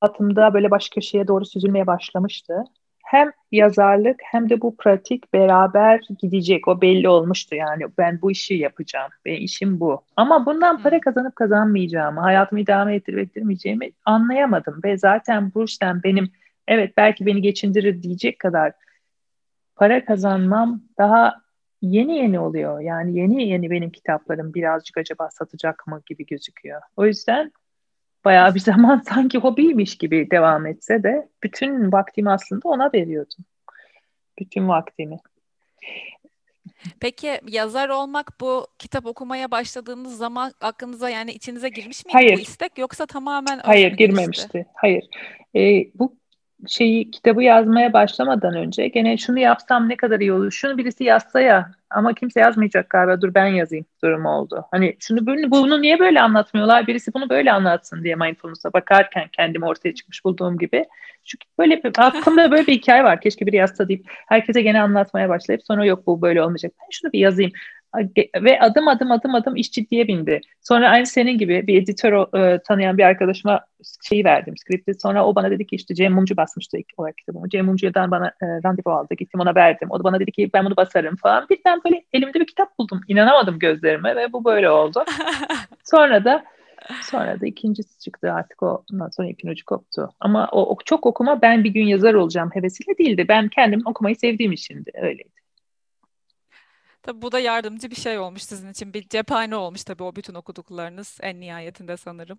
hayatımda 0.00 0.54
böyle 0.54 0.70
baş 0.70 0.88
köşeye 0.88 1.28
doğru 1.28 1.44
süzülmeye 1.44 1.86
başlamıştı. 1.86 2.64
Hem 3.04 3.30
yazarlık 3.52 4.20
hem 4.24 4.50
de 4.50 4.60
bu 4.60 4.76
pratik 4.76 5.32
beraber 5.32 6.00
gidecek. 6.18 6.68
O 6.68 6.80
belli 6.80 7.08
olmuştu 7.08 7.54
yani 7.54 7.84
ben 7.98 8.18
bu 8.22 8.30
işi 8.30 8.54
yapacağım. 8.54 9.10
Benim 9.24 9.42
işim 9.42 9.80
bu. 9.80 10.02
Ama 10.16 10.46
bundan 10.46 10.82
para 10.82 11.00
kazanıp 11.00 11.36
kazanmayacağımı, 11.36 12.20
hayatımı 12.20 12.60
idame 12.60 12.94
ettirip 12.94 13.18
ettirmeyeceğimi 13.18 13.90
anlayamadım. 14.04 14.80
Ve 14.84 14.98
zaten 14.98 15.52
bu 15.54 15.64
işten 15.64 16.02
benim 16.02 16.32
evet 16.68 16.96
belki 16.96 17.26
beni 17.26 17.42
geçindirir 17.42 18.02
diyecek 18.02 18.38
kadar 18.38 18.72
para 19.76 20.04
kazanmam 20.04 20.82
daha 20.98 21.40
yeni 21.82 22.16
yeni 22.16 22.40
oluyor. 22.40 22.80
Yani 22.80 23.18
yeni 23.18 23.48
yeni 23.48 23.70
benim 23.70 23.90
kitaplarım 23.90 24.54
birazcık 24.54 24.98
acaba 24.98 25.28
satacak 25.30 25.86
mı 25.86 26.02
gibi 26.06 26.26
gözüküyor. 26.26 26.80
O 26.96 27.06
yüzden 27.06 27.52
bayağı 28.24 28.54
bir 28.54 28.60
zaman 28.60 29.02
sanki 29.08 29.38
hobiymiş 29.38 29.98
gibi 29.98 30.30
devam 30.30 30.66
etse 30.66 31.02
de 31.02 31.28
bütün 31.42 31.92
vaktimi 31.92 32.30
aslında 32.30 32.68
ona 32.68 32.90
veriyordum. 32.94 33.44
Bütün 34.38 34.68
vaktimi. 34.68 35.18
Peki 37.00 37.40
yazar 37.48 37.88
olmak 37.88 38.40
bu 38.40 38.66
kitap 38.78 39.06
okumaya 39.06 39.50
başladığınız 39.50 40.16
zaman 40.16 40.52
aklınıza 40.60 41.10
yani 41.10 41.32
içinize 41.32 41.68
girmiş 41.68 42.04
miydi 42.04 42.12
Hayır. 42.12 42.36
bu 42.36 42.40
istek 42.40 42.78
yoksa 42.78 43.06
tamamen 43.06 43.58
Hayır 43.58 43.92
girmemişti. 43.92 44.66
Hayır. 44.74 45.04
Ee, 45.56 45.84
bu 45.94 46.19
şeyi 46.68 47.10
kitabı 47.10 47.42
yazmaya 47.42 47.92
başlamadan 47.92 48.54
önce 48.54 48.88
gene 48.88 49.16
şunu 49.16 49.38
yapsam 49.38 49.88
ne 49.88 49.96
kadar 49.96 50.20
iyi 50.20 50.32
olur. 50.32 50.50
Şunu 50.50 50.78
birisi 50.78 51.04
yazsa 51.04 51.40
ya 51.40 51.70
ama 51.90 52.14
kimse 52.14 52.40
yazmayacak 52.40 52.90
galiba 52.90 53.20
dur 53.20 53.34
ben 53.34 53.46
yazayım 53.46 53.86
durumu 54.04 54.28
oldu. 54.30 54.64
Hani 54.70 54.96
şunu 55.00 55.26
bunu, 55.26 55.50
bunu 55.50 55.82
niye 55.82 55.98
böyle 55.98 56.20
anlatmıyorlar? 56.20 56.86
Birisi 56.86 57.14
bunu 57.14 57.28
böyle 57.28 57.52
anlatsın 57.52 58.04
diye 58.04 58.14
mindfulness'a 58.14 58.72
bakarken 58.72 59.28
kendimi 59.32 59.64
ortaya 59.66 59.94
çıkmış 59.94 60.24
bulduğum 60.24 60.58
gibi. 60.58 60.84
Çünkü 61.24 61.46
böyle 61.58 61.84
bir, 61.84 61.92
aklımda 61.98 62.50
böyle 62.50 62.66
bir 62.66 62.72
hikaye 62.72 63.04
var. 63.04 63.20
Keşke 63.20 63.46
biri 63.46 63.56
yazsa 63.56 63.88
deyip 63.88 64.04
herkese 64.28 64.62
gene 64.62 64.82
anlatmaya 64.82 65.28
başlayıp 65.28 65.62
sonra 65.64 65.84
yok 65.84 66.06
bu 66.06 66.22
böyle 66.22 66.42
olmayacak. 66.42 66.72
Ben 66.80 66.86
şunu 66.90 67.12
bir 67.12 67.18
yazayım 67.18 67.52
ve 68.40 68.60
adım 68.60 68.88
adım 68.88 69.10
adım 69.10 69.34
adım 69.34 69.56
iş 69.56 69.72
ciddiye 69.72 70.08
bindi. 70.08 70.40
Sonra 70.60 70.88
aynı 70.88 71.06
senin 71.06 71.38
gibi 71.38 71.66
bir 71.66 71.82
editör 71.82 72.38
e, 72.38 72.62
tanıyan 72.62 72.98
bir 72.98 73.02
arkadaşıma 73.02 73.60
şeyi 74.08 74.24
verdim, 74.24 74.56
skripti. 74.56 74.94
Sonra 74.94 75.26
o 75.26 75.34
bana 75.34 75.50
dedi 75.50 75.66
ki 75.66 75.76
işte 75.76 75.94
Cem 75.94 76.12
Mumcu 76.12 76.36
basmıştı 76.36 76.78
ilk 76.78 76.86
olarak 76.96 77.16
kitabımı. 77.16 77.48
Cem 77.48 77.66
Mumcu'dan 77.66 78.10
bana 78.10 78.26
e, 78.26 78.46
randevu 78.64 78.90
aldı. 78.90 79.14
Gittim 79.14 79.40
ona 79.40 79.54
verdim. 79.54 79.88
O 79.90 79.98
da 79.98 80.04
bana 80.04 80.20
dedi 80.20 80.32
ki 80.32 80.50
ben 80.54 80.64
bunu 80.64 80.76
basarım 80.76 81.16
falan. 81.16 81.46
Birden 81.50 81.80
böyle 81.84 82.04
elimde 82.12 82.40
bir 82.40 82.46
kitap 82.46 82.78
buldum. 82.78 83.00
İnanamadım 83.08 83.58
gözlerime 83.58 84.16
ve 84.16 84.32
bu 84.32 84.44
böyle 84.44 84.70
oldu. 84.70 85.04
sonra 85.84 86.24
da 86.24 86.44
Sonra 87.02 87.40
da 87.40 87.46
ikincisi 87.46 87.98
çıktı 87.98 88.32
artık 88.32 88.62
o 88.62 88.84
ondan 88.92 89.08
sonra 89.08 89.28
ipin 89.28 89.48
ucu 89.48 89.64
koptu. 89.64 90.10
Ama 90.20 90.48
o, 90.52 90.74
o 90.74 90.76
çok 90.84 91.06
okuma 91.06 91.42
ben 91.42 91.64
bir 91.64 91.70
gün 91.70 91.84
yazar 91.84 92.14
olacağım 92.14 92.50
hevesiyle 92.54 92.98
değildi. 92.98 93.26
Ben 93.28 93.48
kendim 93.48 93.82
okumayı 93.84 94.16
sevdiğim 94.16 94.52
içindi 94.52 94.90
öyleydi. 94.94 95.39
Tabii 97.02 97.22
bu 97.22 97.32
da 97.32 97.40
yardımcı 97.40 97.90
bir 97.90 97.96
şey 97.96 98.18
olmuş 98.18 98.42
sizin 98.42 98.70
için. 98.70 98.94
Bir 98.94 99.08
cephane 99.08 99.56
olmuş 99.56 99.84
tabii 99.84 100.02
o 100.02 100.16
bütün 100.16 100.34
okuduklarınız 100.34 101.18
en 101.22 101.40
nihayetinde 101.40 101.96
sanırım. 101.96 102.38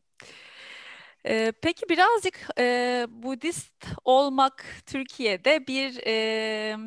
Ee, 1.26 1.54
peki 1.62 1.90
birazcık 1.90 2.48
e, 2.60 3.06
Budist 3.10 3.86
olmak 4.06 4.66
Türkiye'de 4.86 5.68
bir 5.68 6.02
e, 6.08 6.78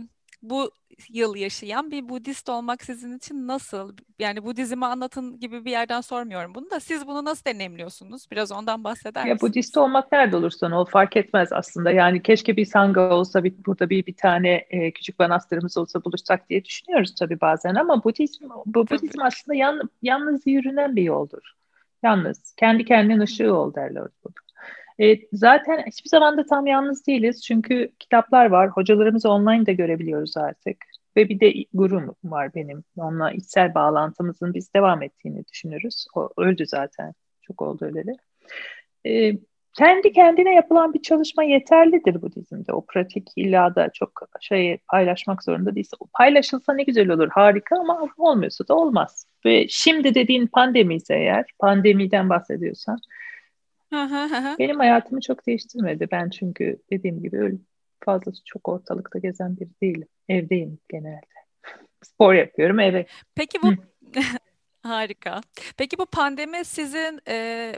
bu 0.51 0.71
yıl 1.11 1.37
yaşayan 1.37 1.91
bir 1.91 2.09
Budist 2.09 2.49
olmak 2.49 2.85
sizin 2.85 3.17
için 3.17 3.49
nasıl? 3.49 3.93
Yani 4.19 4.45
Budizmi 4.45 4.87
anlatın 4.87 5.41
gibi 5.41 5.65
bir 5.65 5.71
yerden 5.71 6.01
sormuyorum 6.01 6.55
bunu 6.55 6.71
da. 6.71 6.81
Siz 6.81 7.07
bunu 7.07 7.25
nasıl 7.25 7.45
deneyimliyorsunuz? 7.45 8.31
Biraz 8.31 8.53
ondan 8.53 8.85
bahseder 8.85 9.27
ya, 9.27 9.41
Budist 9.41 9.77
olmak 9.77 10.13
nerede 10.13 10.37
olursan 10.37 10.73
ol 10.73 10.85
fark 10.85 11.17
etmez 11.17 11.53
aslında. 11.53 11.91
Yani 11.91 12.23
keşke 12.23 12.57
bir 12.57 12.65
sangha 12.65 13.15
olsa, 13.15 13.45
bir, 13.45 13.55
burada 13.67 13.91
bir 13.91 14.07
bir 14.07 14.17
tane 14.17 14.51
e, 14.71 14.93
küçük 14.93 15.19
manastırımız 15.19 15.77
olsa 15.77 16.05
buluşsak 16.05 16.51
diye 16.51 16.65
düşünüyoruz 16.65 17.15
tabii 17.15 17.41
bazen 17.41 17.75
ama 17.75 18.05
Budizm, 18.05 18.45
bu 18.67 18.89
Budizm 18.89 19.07
tabii. 19.07 19.25
aslında 19.25 19.57
yan, 19.57 19.91
yalnız 20.03 20.47
yürünen 20.47 20.97
bir 20.97 21.03
yoldur. 21.03 21.55
Yalnız. 22.03 22.55
Kendi 22.57 22.85
kendine 22.85 23.23
ışığı 23.23 23.55
ol 23.55 23.75
derler 23.75 24.05
burada. 24.25 24.44
E, 25.01 25.17
zaten 25.33 25.85
hiçbir 25.87 26.09
zaman 26.09 26.37
da 26.37 26.47
tam 26.47 26.67
yalnız 26.67 27.07
değiliz. 27.07 27.43
Çünkü 27.45 27.93
kitaplar 27.99 28.47
var. 28.47 28.71
Hocalarımızı 28.71 29.31
online 29.31 29.67
de 29.67 29.73
görebiliyoruz 29.73 30.37
artık. 30.37 30.77
Ve 31.17 31.29
bir 31.29 31.41
de 31.41 31.53
gurum 31.75 32.15
var 32.25 32.55
benim. 32.55 32.85
Onunla 32.97 33.33
içsel 33.33 33.75
bağlantımızın 33.75 34.55
biz 34.55 34.75
devam 34.75 35.03
ettiğini 35.03 35.45
düşünürüz. 35.47 36.07
O 36.15 36.31
öldü 36.37 36.67
zaten. 36.67 37.13
Çok 37.43 37.63
oldu 37.63 37.85
öleli. 37.85 38.17
E, 39.07 39.39
kendi 39.75 40.13
kendine 40.13 40.55
yapılan 40.55 40.95
bir 40.95 41.03
çalışma 41.03 41.45
yeterlidir 41.45 42.23
Budizm'de. 42.23 42.73
O 42.73 42.87
pratik 42.87 43.29
illa 43.37 43.75
da 43.75 43.91
çok 43.95 44.29
şey 44.41 44.79
paylaşmak 44.89 45.45
zorunda 45.45 45.75
değilse. 45.75 45.97
O 46.01 46.07
paylaşılsa 46.19 46.75
ne 46.75 46.83
güzel 46.83 47.11
olur, 47.11 47.29
harika 47.29 47.81
ama 47.81 48.09
olmuyorsa 48.19 48.69
da 48.69 48.75
olmaz. 48.75 49.27
Ve 49.45 49.67
şimdi 49.69 50.15
dediğin 50.15 50.47
pandemi 50.47 50.95
ise 50.95 51.15
eğer, 51.15 51.45
pandemiden 51.59 52.29
bahsediyorsan, 52.29 52.99
benim 54.59 54.79
hayatımı 54.79 55.21
çok 55.21 55.47
değiştirmedi. 55.47 56.09
Ben 56.13 56.31
çünkü 56.31 56.77
dediğim 56.91 57.23
gibi 57.23 57.39
öyle 57.39 57.57
fazla 58.05 58.33
çok 58.45 58.69
ortalıkta 58.69 59.19
gezen 59.19 59.57
biri 59.57 59.71
değilim. 59.83 60.09
Evdeyim 60.29 60.79
genelde. 60.91 61.21
Spor 62.03 62.35
yapıyorum 62.35 62.81
eve. 62.81 63.07
Peki 63.35 63.63
bu 63.63 63.69
harika. 64.83 65.41
Peki 65.77 65.99
bu 65.99 66.07
pandemi 66.07 66.65
sizin 66.65 67.21
e, 67.29 67.73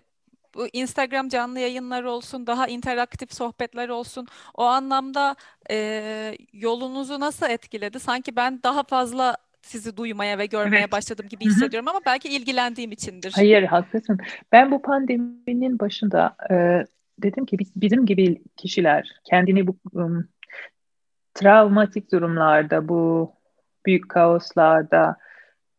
bu 0.54 0.66
Instagram 0.72 1.28
canlı 1.28 1.60
yayınlar 1.60 2.02
olsun, 2.02 2.46
daha 2.46 2.66
interaktif 2.66 3.34
sohbetler 3.34 3.88
olsun. 3.88 4.26
O 4.54 4.62
anlamda 4.62 5.36
e, 5.70 6.38
yolunuzu 6.52 7.20
nasıl 7.20 7.50
etkiledi? 7.50 8.00
Sanki 8.00 8.36
ben 8.36 8.62
daha 8.62 8.82
fazla 8.82 9.36
sizi 9.66 9.96
duymaya 9.96 10.38
ve 10.38 10.46
görmeye 10.46 10.80
evet. 10.80 10.92
başladım 10.92 11.26
gibi 11.28 11.44
hissediyorum 11.44 11.88
ama 11.88 12.00
belki 12.06 12.28
ilgilendiğim 12.28 12.92
içindir. 12.92 13.32
Hayır, 13.35 13.62
haklısın. 13.62 14.18
Ben 14.52 14.70
bu 14.70 14.82
pandeminin 14.82 15.78
başında 15.78 16.37
e, 16.50 16.85
dedim 17.18 17.46
ki 17.46 17.58
biz, 17.58 17.73
bizim 17.76 18.06
gibi 18.06 18.42
kişiler 18.56 19.20
kendini 19.25 19.66
bu 19.66 19.76
um, 19.92 20.28
travmatik 21.35 22.12
durumlarda, 22.12 22.88
bu 22.88 23.32
büyük 23.87 24.08
kaoslarda, 24.08 25.16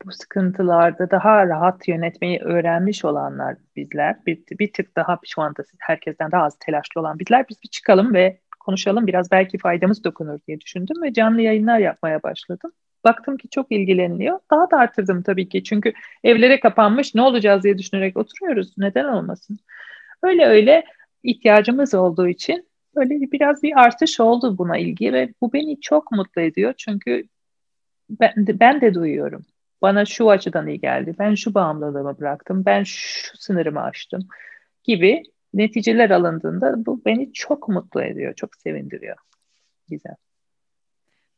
bu 0.05 0.11
sıkıntılarda 0.11 1.11
daha 1.11 1.47
rahat 1.47 1.87
yönetmeyi 1.87 2.39
öğrenmiş 2.39 3.05
olanlar 3.05 3.55
bizler. 3.75 4.15
Bir, 4.25 4.43
bir 4.51 4.73
tık 4.73 4.95
daha 4.95 5.19
şu 5.25 5.41
anda 5.41 5.63
herkesten 5.79 6.31
daha 6.31 6.43
az 6.43 6.57
telaşlı 6.59 7.01
olan 7.01 7.19
bizler. 7.19 7.45
Biz 7.49 7.63
bir 7.63 7.69
çıkalım 7.69 8.13
ve 8.13 8.39
konuşalım 8.59 9.07
biraz 9.07 9.31
belki 9.31 9.57
faydamız 9.57 10.03
dokunur 10.03 10.39
diye 10.47 10.61
düşündüm 10.61 11.03
ve 11.03 11.13
canlı 11.13 11.41
yayınlar 11.41 11.79
yapmaya 11.79 12.23
başladım. 12.23 12.71
Baktım 13.07 13.37
ki 13.37 13.49
çok 13.49 13.71
ilgileniliyor. 13.71 14.39
Daha 14.51 14.71
da 14.71 14.77
arttırdım 14.77 15.23
tabii 15.23 15.49
ki. 15.49 15.63
Çünkü 15.63 15.93
evlere 16.23 16.59
kapanmış 16.59 17.15
ne 17.15 17.21
olacağız 17.21 17.63
diye 17.63 17.77
düşünerek 17.77 18.17
oturuyoruz. 18.17 18.77
Neden 18.77 19.05
olmasın? 19.05 19.59
Öyle 20.23 20.45
öyle 20.45 20.83
ihtiyacımız 21.23 21.93
olduğu 21.93 22.27
için 22.27 22.67
böyle 22.95 23.31
biraz 23.31 23.63
bir 23.63 23.79
artış 23.79 24.19
oldu 24.19 24.57
buna 24.57 24.77
ilgi 24.77 25.13
ve 25.13 25.33
bu 25.41 25.53
beni 25.53 25.79
çok 25.81 26.11
mutlu 26.11 26.41
ediyor. 26.41 26.73
Çünkü 26.77 27.23
ben 28.09 28.47
de, 28.47 28.59
ben 28.59 28.81
de 28.81 28.93
duyuyorum. 28.93 29.45
Bana 29.81 30.05
şu 30.05 30.29
açıdan 30.29 30.67
iyi 30.67 30.79
geldi. 30.79 31.15
Ben 31.19 31.35
şu 31.35 31.53
bağımlılığımı 31.53 32.19
bıraktım. 32.19 32.65
Ben 32.65 32.83
şu 32.83 33.37
sınırımı 33.37 33.81
aştım 33.83 34.27
gibi 34.83 35.23
neticeler 35.53 36.09
alındığında 36.09 36.85
bu 36.85 37.01
beni 37.05 37.33
çok 37.33 37.69
mutlu 37.69 38.03
ediyor. 38.03 38.33
Çok 38.33 38.55
sevindiriyor. 38.55 39.17
Güzel. 39.89 40.15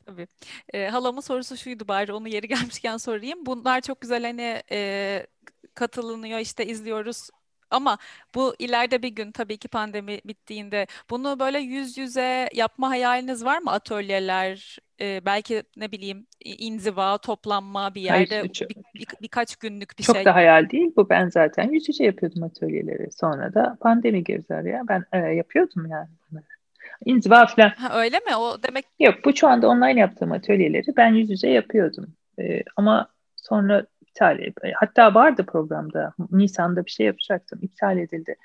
Tabii. 0.09 0.27
E, 0.73 0.87
halamın 0.87 1.21
sorusu 1.21 1.57
şuydu 1.57 1.87
bari 1.87 2.13
onu 2.13 2.27
yeri 2.27 2.47
gelmişken 2.47 2.97
sorayım. 2.97 3.45
Bunlar 3.45 3.81
çok 3.81 4.01
güzel 4.01 4.23
hani 4.23 4.61
e, 4.71 5.27
katılınıyor 5.75 6.39
işte 6.39 6.65
izliyoruz 6.65 7.29
ama 7.71 7.97
bu 8.35 8.55
ileride 8.59 9.01
bir 9.01 9.09
gün 9.09 9.31
tabii 9.31 9.57
ki 9.57 9.67
pandemi 9.67 10.19
bittiğinde 10.25 10.87
bunu 11.09 11.39
böyle 11.39 11.59
yüz 11.59 11.97
yüze 11.97 12.49
yapma 12.53 12.89
hayaliniz 12.89 13.45
var 13.45 13.59
mı? 13.59 13.71
Atölyeler, 13.71 14.77
e, 15.01 15.25
belki 15.25 15.63
ne 15.77 15.91
bileyim 15.91 16.27
inziva, 16.45 17.17
toplanma 17.17 17.95
bir 17.95 18.01
yerde 18.01 18.39
Hayır, 18.39 18.43
bir, 18.43 18.67
bir, 18.95 19.07
birkaç 19.21 19.55
günlük 19.55 19.99
bir 19.99 20.03
çok 20.03 20.15
şey. 20.15 20.23
Çok 20.23 20.31
da 20.31 20.35
hayal 20.35 20.69
değil 20.69 20.91
bu. 20.95 21.09
Ben 21.09 21.29
zaten 21.29 21.71
yüz 21.71 21.89
yüze 21.89 22.03
yapıyordum 22.03 22.43
atölyeleri. 22.43 23.11
Sonra 23.11 23.53
da 23.53 23.77
pandemi 23.81 24.23
girdi 24.23 24.53
araya. 24.53 24.87
Ben 24.87 25.05
e, 25.11 25.17
yapıyordum 25.17 25.85
yani 25.85 26.09
bunları. 26.31 26.58
İnziva 27.05 27.45
falan. 27.45 27.69
Ha, 27.69 27.99
öyle 27.99 28.19
mi? 28.19 28.35
O 28.35 28.63
demek 28.63 28.85
Yok 28.99 29.15
bu 29.25 29.35
şu 29.35 29.47
anda 29.47 29.67
online 29.67 29.99
yaptığım 29.99 30.31
atölyeleri 30.31 30.97
ben 30.97 31.13
yüz 31.13 31.29
yüze 31.29 31.49
yapıyordum. 31.49 32.07
E, 32.39 32.63
ama 32.75 33.07
sonra 33.35 33.85
iptal 34.01 34.39
edildi. 34.39 34.73
Hatta 34.75 35.13
vardı 35.13 35.45
programda. 35.45 36.13
Nisan'da 36.31 36.85
bir 36.85 36.91
şey 36.91 37.05
yapacaktım. 37.05 37.59
İptal 37.61 37.97
edildi. 37.97 38.35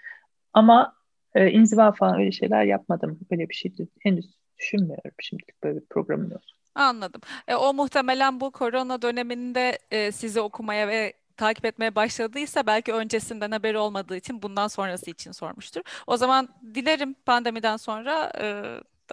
Ama 0.53 0.95
e, 1.35 1.51
inziva 1.51 1.93
falan 1.93 2.21
öyle 2.21 2.33
şeyler 2.33 2.65
yapmadım. 2.65 3.19
Böyle 3.31 3.49
bir 3.49 3.55
şey 3.55 3.73
henüz 4.01 4.27
düşünmüyorum 4.59 5.13
şimdilik 5.21 5.63
böyle 5.63 5.81
bir 5.81 5.87
programım 5.87 6.31
yok. 6.31 6.43
Anladım. 6.75 7.21
E, 7.49 7.55
o 7.55 7.75
muhtemelen 7.75 8.41
bu 8.41 8.51
korona 8.51 9.03
döneminde 9.03 9.79
e, 9.91 10.13
sizi 10.13 10.41
okumaya 10.41 10.89
ve 10.89 11.13
takip 11.37 11.65
etmeye 11.65 11.95
başladıysa 11.95 12.67
belki 12.67 12.93
öncesinden 12.93 13.51
haberi 13.51 13.79
olmadığı 13.79 14.17
için 14.17 14.43
bundan 14.43 14.69
sonrası 14.69 15.11
için 15.11 15.33
sormuştur. 15.33 15.83
O 16.07 16.17
zaman 16.17 16.49
dilerim 16.75 17.15
pandemiden 17.27 17.77
sonra 17.77 18.33
e, 18.41 18.65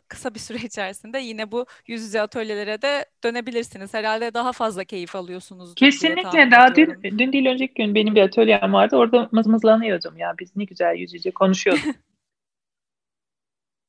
kısa 0.08 0.34
bir 0.34 0.40
süre 0.40 0.58
içerisinde 0.66 1.20
yine 1.20 1.52
bu 1.52 1.66
yüz 1.88 2.02
yüze 2.02 2.22
atölyelere 2.22 2.82
de 2.82 3.06
dönebilirsiniz. 3.24 3.94
Herhalde 3.94 4.34
daha 4.34 4.52
fazla 4.52 4.84
keyif 4.84 5.16
alıyorsunuz. 5.16 5.76
Kesinlikle. 5.76 6.52
Daha 6.52 6.76
dün, 6.76 7.04
dün 7.04 7.34
değil 7.34 7.46
önceki 7.46 7.74
gün 7.74 7.96
benim 7.96 8.16
bir 8.16 8.22
atölyem 8.22 8.74
vardı. 8.74 8.96
Orada 8.96 9.30
mızmızlanıyordum 9.32 10.18
ya. 10.18 10.34
Biz 10.40 10.56
ne 10.56 10.64
güzel 10.64 10.96
yüz 10.96 11.14
yüze 11.14 11.32
konuşuyorduk. 11.32 11.86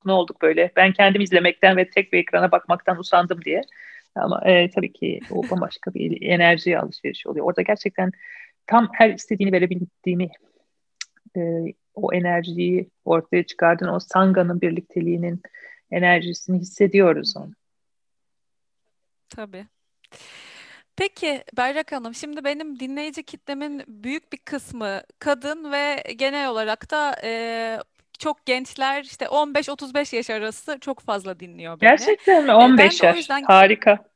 ne 0.04 0.12
olduk 0.12 0.42
böyle? 0.42 0.72
Ben 0.76 0.92
kendimi 0.92 1.24
izlemekten 1.24 1.76
ve 1.76 1.90
tek 1.90 2.12
bir 2.12 2.18
ekrana 2.18 2.52
bakmaktan 2.52 2.98
usandım 2.98 3.44
diye. 3.44 3.62
Ama 4.14 4.40
e, 4.44 4.70
tabii 4.70 4.92
ki 4.92 5.20
o 5.30 5.42
bambaşka 5.50 5.94
bir 5.94 6.22
enerji 6.22 6.78
alışverişi 6.78 7.28
oluyor. 7.28 7.46
Orada 7.46 7.62
gerçekten 7.62 8.10
tam 8.66 8.88
her 8.92 9.10
istediğini 9.10 9.52
verebildiğimi 9.52 10.30
e, 11.36 11.40
o 11.94 12.12
enerjiyi 12.12 12.90
ortaya 13.04 13.46
çıkardın. 13.46 13.88
O 13.88 14.00
sanganın 14.00 14.60
birlikteliğinin 14.60 15.42
enerjisini 15.90 16.58
hissediyoruz 16.58 17.36
onu. 17.36 17.52
Tabii. 19.28 19.66
Peki 20.96 21.44
Berrak 21.56 21.92
Hanım, 21.92 22.14
şimdi 22.14 22.44
benim 22.44 22.80
dinleyici 22.80 23.22
kitlemin 23.22 23.82
büyük 23.88 24.32
bir 24.32 24.38
kısmı 24.38 25.00
kadın 25.18 25.72
ve 25.72 26.02
genel 26.16 26.48
olarak 26.48 26.90
da 26.90 27.16
e, 27.24 27.78
çok 28.22 28.46
gençler 28.46 29.04
işte 29.04 29.24
15-35 29.24 30.16
yaş 30.16 30.30
arası 30.30 30.78
çok 30.80 31.00
fazla 31.00 31.40
dinliyor 31.40 31.80
beni. 31.80 31.90
Gerçekten 31.90 32.44
mi? 32.44 32.52
15 32.52 33.02
e, 33.02 33.06
yaş. 33.06 33.16
Yüzden... 33.16 33.42
Harika. 33.42 34.12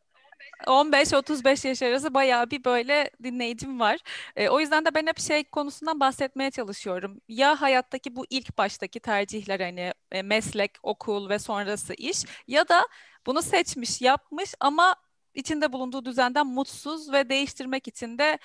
15-35 0.66 1.69
yaş 1.69 1.83
arası 1.83 2.14
bayağı 2.14 2.51
bir 2.51 2.64
böyle 2.64 3.11
dinleyicim 3.23 3.81
var. 3.81 3.99
E, 4.37 4.49
o 4.49 4.61
yüzden 4.61 4.85
de 4.85 4.95
ben 4.95 5.07
hep 5.07 5.21
şey 5.21 5.45
konusundan 5.45 6.01
bahsetmeye 6.01 6.51
çalışıyorum. 6.51 7.21
Ya 7.29 7.61
hayattaki 7.61 8.16
bu 8.16 8.27
ilk 8.31 8.59
baştaki 8.59 9.01
tercihler 9.01 9.61
hani 9.61 9.92
e, 10.12 10.23
meslek, 10.23 10.73
okul 10.83 11.29
ve 11.29 11.38
sonrası 11.38 11.95
iş 11.95 12.25
ya 12.47 12.69
da 12.69 12.87
bunu 13.27 13.42
seçmiş, 13.42 14.03
yapmış 14.03 14.55
ama 14.61 14.95
içinde 15.35 15.73
bulunduğu 15.73 16.05
düzenden 16.05 16.47
mutsuz 16.47 17.12
ve 17.12 17.29
değiştirmek 17.29 17.88
için 17.88 18.19
de 18.19 18.38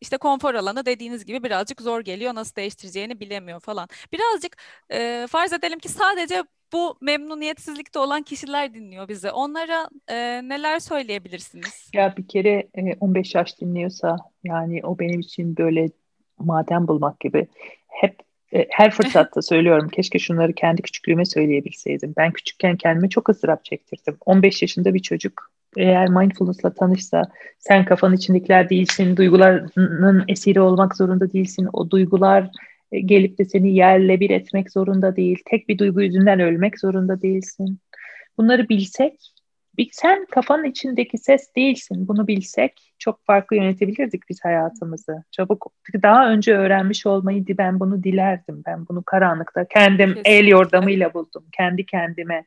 işte 0.00 0.16
konfor 0.16 0.54
alanı 0.54 0.86
dediğiniz 0.86 1.24
gibi 1.24 1.42
birazcık 1.42 1.80
zor 1.80 2.00
geliyor. 2.00 2.34
Nasıl 2.34 2.56
değiştireceğini 2.56 3.20
bilemiyor 3.20 3.60
falan. 3.60 3.88
Birazcık 4.12 4.56
e, 4.92 5.26
farz 5.30 5.52
edelim 5.52 5.78
ki 5.78 5.88
sadece 5.88 6.42
bu 6.72 6.96
memnuniyetsizlikte 7.00 7.98
olan 7.98 8.22
kişiler 8.22 8.74
dinliyor 8.74 9.08
bizi. 9.08 9.30
Onlara 9.30 9.88
e, 10.08 10.40
neler 10.48 10.78
söyleyebilirsiniz? 10.78 11.90
Ya 11.94 12.14
bir 12.16 12.28
kere 12.28 12.68
e, 12.74 12.94
15 13.00 13.34
yaş 13.34 13.60
dinliyorsa 13.60 14.16
yani 14.44 14.80
o 14.84 14.98
benim 14.98 15.20
için 15.20 15.56
böyle 15.56 15.88
maden 16.38 16.88
bulmak 16.88 17.20
gibi. 17.20 17.46
Hep 17.88 18.18
e, 18.52 18.66
her 18.70 18.90
fırsatta 18.90 19.42
söylüyorum 19.42 19.88
keşke 19.88 20.18
şunları 20.18 20.52
kendi 20.52 20.82
küçüklüğüme 20.82 21.24
söyleyebilseydim. 21.24 22.14
Ben 22.16 22.32
küçükken 22.32 22.76
kendime 22.76 23.08
çok 23.08 23.28
ızdırap 23.28 23.64
çektirdim. 23.64 24.16
15 24.26 24.62
yaşında 24.62 24.94
bir 24.94 25.02
çocuk 25.02 25.50
eğer 25.76 26.08
mindfulness'la 26.08 26.74
tanışsa 26.74 27.22
sen 27.58 27.84
kafanın 27.84 28.16
içindekiler 28.16 28.70
değilsin, 28.70 29.16
duygularının 29.16 30.24
esiri 30.28 30.60
olmak 30.60 30.96
zorunda 30.96 31.32
değilsin. 31.32 31.68
O 31.72 31.90
duygular 31.90 32.50
e, 32.92 33.00
gelip 33.00 33.38
de 33.38 33.44
seni 33.44 33.74
yerle 33.74 34.20
bir 34.20 34.30
etmek 34.30 34.72
zorunda 34.72 35.16
değil. 35.16 35.38
Tek 35.44 35.68
bir 35.68 35.78
duygu 35.78 36.02
yüzünden 36.02 36.40
ölmek 36.40 36.80
zorunda 36.80 37.22
değilsin. 37.22 37.78
Bunları 38.38 38.68
bilsek, 38.68 39.34
sen 39.92 40.26
kafanın 40.30 40.64
içindeki 40.64 41.18
ses 41.18 41.54
değilsin. 41.56 42.08
Bunu 42.08 42.26
bilsek 42.26 42.94
çok 42.98 43.24
farklı 43.24 43.56
yönetebilirdik 43.56 44.22
biz 44.28 44.44
hayatımızı. 44.44 45.24
Çabuk 45.30 45.72
daha 46.02 46.30
önce 46.30 46.56
öğrenmiş 46.56 47.06
olmayı 47.06 47.44
ben 47.48 47.80
bunu 47.80 48.02
dilerdim. 48.02 48.62
Ben 48.66 48.88
bunu 48.88 49.02
karanlıkta 49.02 49.64
kendim 49.64 50.08
Kesinlikle. 50.08 50.30
el 50.30 50.46
yordamıyla 50.46 51.14
buldum. 51.14 51.44
Kendi 51.52 51.86
kendime 51.86 52.44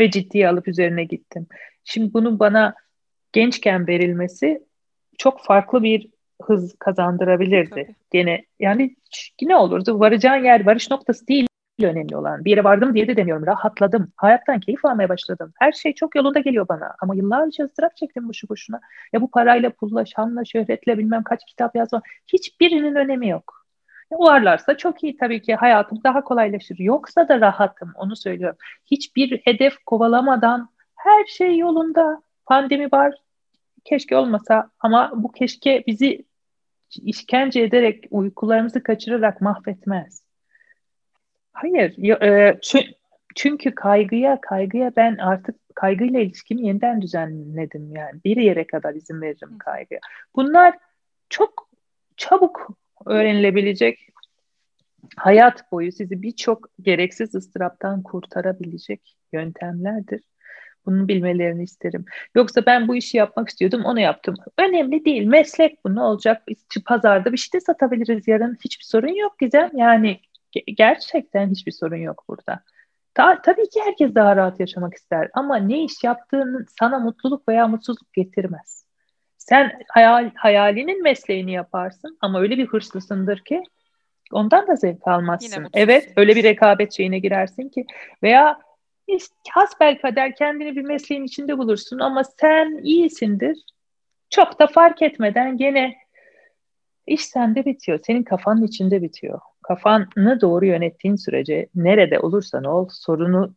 ve 0.00 0.10
ciddiye 0.10 0.48
alıp 0.48 0.68
üzerine 0.68 1.04
gittim. 1.04 1.46
Şimdi 1.90 2.14
bunun 2.14 2.38
bana 2.38 2.74
gençken 3.32 3.86
verilmesi 3.86 4.62
çok 5.18 5.44
farklı 5.44 5.82
bir 5.82 6.08
hız 6.42 6.76
kazandırabilirdi. 6.78 7.70
Tabii. 7.70 7.94
Gene 8.10 8.44
yani 8.60 8.96
yine 9.40 9.56
olurdu. 9.56 10.00
Varacağın 10.00 10.44
yer 10.44 10.66
varış 10.66 10.90
noktası 10.90 11.28
değil 11.28 11.46
önemli 11.82 12.16
olan. 12.16 12.44
Bir 12.44 12.50
yere 12.50 12.64
vardım 12.64 12.94
diye 12.94 13.08
de 13.08 13.16
demiyorum. 13.16 13.46
Rahatladım. 13.46 14.12
Hayattan 14.16 14.60
keyif 14.60 14.84
almaya 14.84 15.08
başladım. 15.08 15.52
Her 15.58 15.72
şey 15.72 15.94
çok 15.94 16.16
yolunda 16.16 16.40
geliyor 16.40 16.68
bana. 16.68 16.94
Ama 17.00 17.14
yıllarca 17.14 17.64
ızdırap 17.64 17.96
çektim 17.96 18.28
boşu 18.28 18.48
boşuna. 18.48 18.80
Ya 19.12 19.20
bu 19.20 19.30
parayla, 19.30 19.70
pulla, 19.70 20.04
şanla, 20.04 20.44
şöhretle 20.44 20.98
bilmem 20.98 21.22
kaç 21.22 21.40
kitap 21.46 21.76
yazma. 21.76 22.02
Hiçbirinin 22.32 22.94
önemi 22.94 23.28
yok. 23.28 23.66
Varlarsa 24.12 24.76
çok 24.76 25.04
iyi 25.04 25.16
tabii 25.16 25.42
ki 25.42 25.54
hayatım 25.54 26.00
daha 26.04 26.24
kolaylaşır. 26.24 26.78
Yoksa 26.78 27.28
da 27.28 27.40
rahatım 27.40 27.92
onu 27.94 28.16
söylüyorum. 28.16 28.58
Hiçbir 28.86 29.40
hedef 29.44 29.78
kovalamadan 29.86 30.68
her 30.98 31.24
şey 31.24 31.58
yolunda. 31.58 32.22
Pandemi 32.46 32.92
var. 32.92 33.14
Keşke 33.84 34.16
olmasa 34.16 34.70
ama 34.80 35.12
bu 35.14 35.32
keşke 35.32 35.84
bizi 35.86 36.24
işkence 36.90 37.60
ederek 37.60 38.04
uykularımızı 38.10 38.82
kaçırarak 38.82 39.40
mahvetmez. 39.40 40.22
Hayır. 41.52 42.20
E, 42.22 42.58
çünkü 43.34 43.74
kaygıya 43.74 44.40
kaygıya 44.40 44.92
ben 44.96 45.16
artık 45.16 45.56
kaygıyla 45.74 46.20
ilişkimi 46.20 46.66
yeniden 46.66 47.02
düzenledim 47.02 47.92
yani. 47.92 48.20
Bir 48.24 48.36
yere 48.36 48.66
kadar 48.66 48.94
izin 48.94 49.20
veririm 49.20 49.58
kaygıya. 49.58 50.00
Bunlar 50.36 50.74
çok 51.28 51.68
çabuk 52.16 52.68
öğrenilebilecek 53.06 53.98
hayat 55.16 55.72
boyu 55.72 55.92
sizi 55.92 56.22
birçok 56.22 56.68
gereksiz 56.82 57.34
ıstıraptan 57.34 58.02
kurtarabilecek 58.02 59.16
yöntemlerdir. 59.32 60.20
Bunu 60.86 61.08
bilmelerini 61.08 61.62
isterim. 61.62 62.04
Yoksa 62.34 62.66
ben 62.66 62.88
bu 62.88 62.96
işi 62.96 63.16
yapmak 63.16 63.48
istiyordum, 63.48 63.84
onu 63.84 64.00
yaptım. 64.00 64.34
Önemli 64.58 65.04
değil. 65.04 65.26
Meslek 65.26 65.84
bu 65.84 65.94
ne 65.94 66.00
olacak? 66.00 66.42
Pazarda 66.86 67.32
bir 67.32 67.38
şey 67.38 67.60
de 67.60 67.64
satabiliriz 67.64 68.28
yarın. 68.28 68.58
Hiçbir 68.64 68.84
sorun 68.84 69.14
yok 69.14 69.38
Gizem. 69.38 69.70
Yani 69.74 70.20
gerçekten 70.76 71.50
hiçbir 71.50 71.72
sorun 71.72 71.96
yok 71.96 72.24
burada. 72.28 72.60
Ta, 73.14 73.42
tabii 73.42 73.68
ki 73.68 73.80
herkes 73.84 74.14
daha 74.14 74.36
rahat 74.36 74.60
yaşamak 74.60 74.94
ister 74.94 75.28
ama 75.34 75.56
ne 75.56 75.84
iş 75.84 76.04
yaptığının 76.04 76.66
sana 76.80 76.98
mutluluk 76.98 77.48
veya 77.48 77.68
mutsuzluk 77.68 78.12
getirmez. 78.12 78.84
Sen 79.38 79.72
hayal, 79.88 80.30
hayalinin 80.34 81.02
mesleğini 81.02 81.52
yaparsın 81.52 82.18
ama 82.20 82.40
öyle 82.40 82.58
bir 82.58 82.66
hırslısındır 82.66 83.38
ki 83.38 83.62
ondan 84.32 84.66
da 84.66 84.76
zevk 84.76 85.08
almazsın. 85.08 85.66
Evet 85.74 86.12
öyle 86.16 86.36
bir 86.36 86.44
rekabet 86.44 86.92
şeyine 86.92 87.18
girersin 87.18 87.68
ki 87.68 87.86
veya 88.22 88.58
hasbel 89.50 89.98
kader 89.98 90.34
kendini 90.34 90.76
bir 90.76 90.82
mesleğin 90.82 91.24
içinde 91.24 91.58
bulursun 91.58 91.98
ama 91.98 92.24
sen 92.24 92.80
iyisindir. 92.82 93.58
Çok 94.30 94.58
da 94.58 94.66
fark 94.66 95.02
etmeden 95.02 95.56
gene 95.56 95.96
iş 97.06 97.26
sende 97.26 97.64
bitiyor. 97.64 98.00
Senin 98.06 98.22
kafanın 98.22 98.62
içinde 98.62 99.02
bitiyor 99.02 99.40
kafanı 99.68 100.40
doğru 100.40 100.66
yönettiğin 100.66 101.16
sürece 101.16 101.68
nerede 101.74 102.20
olursan 102.20 102.64
ol 102.64 102.88
sorunu 102.92 103.54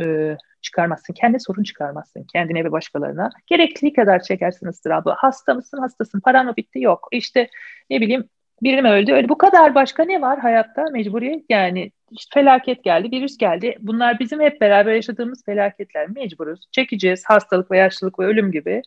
e, 0.00 0.36
çıkarmazsın. 0.62 1.14
Kendi 1.14 1.40
sorun 1.40 1.62
çıkarmazsın. 1.62 2.24
Kendine 2.32 2.64
ve 2.64 2.72
başkalarına. 2.72 3.30
Gerektiği 3.46 3.92
kadar 3.92 4.22
çekersin 4.22 4.66
ıstırabı. 4.66 5.10
Hasta 5.10 5.54
mısın? 5.54 5.78
Hastasın. 5.78 6.20
Paran 6.20 6.46
mı 6.46 6.56
bitti? 6.56 6.80
Yok. 6.80 7.08
İşte 7.12 7.50
ne 7.90 8.00
bileyim 8.00 8.28
birim 8.62 8.84
öldü. 8.84 9.12
Öyle 9.12 9.28
bu 9.28 9.38
kadar 9.38 9.74
başka 9.74 10.04
ne 10.04 10.20
var 10.20 10.38
hayatta? 10.38 10.84
Mecburiyet 10.92 11.44
yani 11.48 11.92
işte 12.10 12.40
felaket 12.40 12.84
geldi, 12.84 13.10
virüs 13.10 13.36
geldi. 13.38 13.76
Bunlar 13.80 14.18
bizim 14.18 14.40
hep 14.40 14.60
beraber 14.60 14.94
yaşadığımız 14.94 15.44
felaketler. 15.44 16.08
Mecburuz. 16.08 16.60
Çekeceğiz. 16.72 17.24
Hastalık 17.26 17.70
ve 17.70 17.78
yaşlılık 17.78 18.18
ve 18.18 18.24
ölüm 18.24 18.52
gibi. 18.52 18.82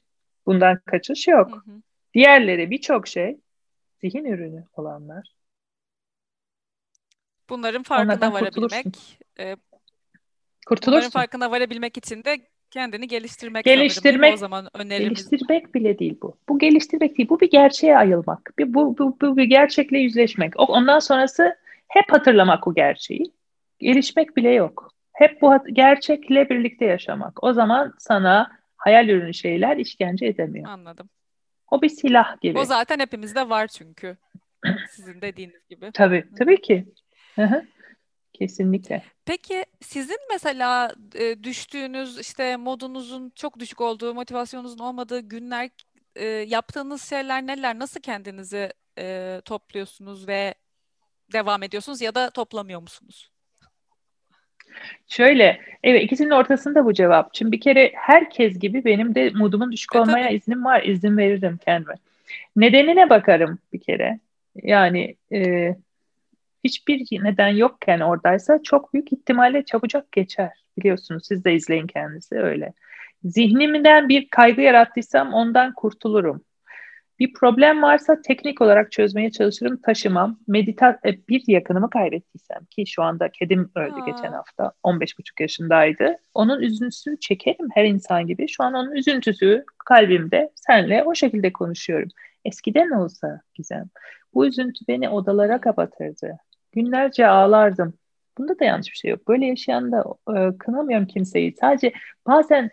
Bundan 0.46 0.80
kaçış 0.86 1.28
yok. 1.28 1.52
Hı 1.52 1.72
hı. 1.72 1.82
Diğerleri 2.14 2.72
birçok 2.72 3.08
şey 3.08 3.38
zihin 4.02 4.26
ürünü 4.26 4.66
olanlar. 4.74 5.36
Bunların 7.50 7.84
farkına 7.84 8.34
varabilmek, 8.34 8.86
e, 9.40 9.56
Kurtulursun. 10.68 10.98
Bunların 10.98 11.10
farkına 11.10 11.52
varabilmek 11.52 11.98
için 11.98 12.24
de 12.24 12.38
kendini 12.72 13.08
geliştirmek 13.08 13.66
geliştirmek 13.66 14.34
o 14.34 14.38
zaman 14.38 14.68
önerimiz. 14.74 15.30
Geliştirmek 15.30 15.76
bile 15.76 16.00
değil 16.00 16.18
bu. 16.22 16.38
Bu 16.50 16.60
geliştirmek 16.60 17.18
değil. 17.18 17.30
Bu 17.30 17.40
bir 17.40 17.50
gerçeğe 17.50 17.98
ayılmak. 17.98 18.54
Bir, 18.60 18.74
bu, 18.74 18.98
bu, 18.98 19.18
bu 19.22 19.38
bir 19.38 19.44
gerçekle 19.44 20.00
yüzleşmek. 20.00 20.54
Ondan 20.58 21.00
sonrası 21.00 21.56
hep 21.88 22.12
hatırlamak 22.12 22.68
o 22.68 22.74
gerçeği. 22.74 23.34
Gelişmek 23.80 24.38
bile 24.38 24.50
yok. 24.50 24.92
Hep 25.14 25.42
bu 25.42 25.54
gerçekle 25.74 26.50
birlikte 26.50 26.86
yaşamak. 26.86 27.44
O 27.44 27.54
zaman 27.54 27.94
sana 28.00 28.52
hayal 28.78 29.10
ürünü 29.10 29.34
şeyler 29.34 29.78
işkence 29.78 30.26
edemiyor. 30.26 30.70
Anladım. 30.70 31.10
O 31.72 31.82
bir 31.82 31.90
silah 31.90 32.42
gibi. 32.42 32.60
O 32.60 32.66
zaten 32.66 33.00
hepimizde 33.00 33.50
var 33.50 33.68
çünkü. 33.68 34.18
Sizin 34.90 35.22
dediğiniz 35.22 35.68
gibi. 35.70 35.92
Tabii, 35.94 36.26
tabii 36.40 36.62
ki. 36.62 36.86
Kesinlikle. 38.42 39.04
Peki 39.26 39.66
sizin 39.82 40.18
mesela 40.32 40.92
e, 41.16 41.44
düştüğünüz 41.44 42.20
işte 42.20 42.58
modunuzun 42.58 43.32
çok 43.36 43.60
düşük 43.60 43.82
olduğu, 43.82 44.14
motivasyonunuzun 44.14 44.84
olmadığı 44.84 45.20
günler 45.20 45.70
e, 46.16 46.26
yaptığınız 46.26 47.10
şeyler 47.10 47.48
neler? 47.48 47.80
Nasıl 47.80 48.00
kendinizi 48.00 48.74
e, 49.00 49.42
topluyorsunuz 49.46 50.28
ve 50.28 50.54
devam 51.34 51.64
ediyorsunuz 51.64 52.02
ya 52.02 52.16
da 52.16 52.30
toplamıyor 52.30 52.82
musunuz? 52.82 53.32
Şöyle, 55.08 55.62
evet 55.84 56.04
ikisinin 56.04 56.30
ortasında 56.30 56.86
bu 56.86 56.94
cevap. 56.94 57.36
Şimdi 57.36 57.52
bir 57.52 57.62
kere 57.62 57.92
herkes 57.96 58.60
gibi 58.60 58.86
benim 58.86 59.16
de 59.16 59.30
modumun 59.30 59.72
düşük 59.72 59.96
olmaya 59.96 60.26
tabii. 60.26 60.36
iznim 60.36 60.66
var. 60.66 60.84
izin 60.84 61.18
veririm 61.18 61.60
kendime. 61.66 61.96
Nedenine 62.56 63.10
bakarım 63.10 63.60
bir 63.74 63.80
kere. 63.80 64.20
Yani 64.64 65.16
e, 65.34 65.76
hiçbir 66.64 67.24
neden 67.24 67.48
yokken 67.48 68.00
oradaysa 68.00 68.60
çok 68.64 68.94
büyük 68.94 69.14
ihtimalle 69.14 69.66
çabucak 69.66 70.12
geçer. 70.12 70.52
Biliyorsunuz 70.78 71.26
siz 71.28 71.46
de 71.46 71.54
izleyin 71.54 71.88
kendisi 71.88 72.36
öyle. 72.36 72.74
Zihnimden 73.24 74.10
bir 74.10 74.30
kaygı 74.30 74.62
yarattıysam 74.62 75.34
ondan 75.34 75.74
kurtulurum. 75.74 76.44
Bir 77.22 77.34
problem 77.34 77.82
varsa 77.82 78.22
teknik 78.22 78.62
olarak 78.62 78.92
çözmeye 78.92 79.32
çalışırım, 79.32 79.82
taşımam. 79.82 80.40
Medita 80.48 81.00
e, 81.06 81.28
bir 81.28 81.44
yakınımı 81.48 81.90
kaybettiysem 81.90 82.66
ki 82.66 82.88
şu 82.88 83.04
anda 83.04 83.30
kedim 83.30 83.72
öldü 83.76 84.02
Aa. 84.02 84.06
geçen 84.06 84.32
hafta. 84.32 84.72
15,5 84.84 85.42
yaşındaydı. 85.42 86.18
Onun 86.34 86.62
üzüntüsünü 86.62 87.20
çekerim 87.20 87.68
her 87.74 87.86
insan 87.86 88.28
gibi. 88.28 88.48
Şu 88.48 88.64
an 88.64 88.74
onun 88.74 88.92
üzüntüsü 88.92 89.66
kalbimde. 89.86 90.52
Senle 90.56 91.04
o 91.04 91.16
şekilde 91.16 91.54
konuşuyorum. 91.54 92.10
Eskiden 92.46 92.90
olsa 92.90 93.42
Gizem. 93.56 93.90
Bu 94.34 94.48
üzüntü 94.48 94.88
beni 94.88 95.10
odalara 95.10 95.62
kapatırdı. 95.62 96.38
Günlerce 96.72 97.28
ağlardım. 97.28 97.94
Bunda 98.38 98.60
da 98.60 98.66
yanlış 98.66 98.92
bir 98.92 98.98
şey 98.98 99.12
yok. 99.12 99.28
Böyle 99.28 99.46
yaşayan 99.46 99.92
da 99.92 100.04
e, 100.38 100.58
kınamıyorum 100.58 101.08
kimseyi. 101.08 101.56
Sadece 101.62 101.94
bazen 102.28 102.72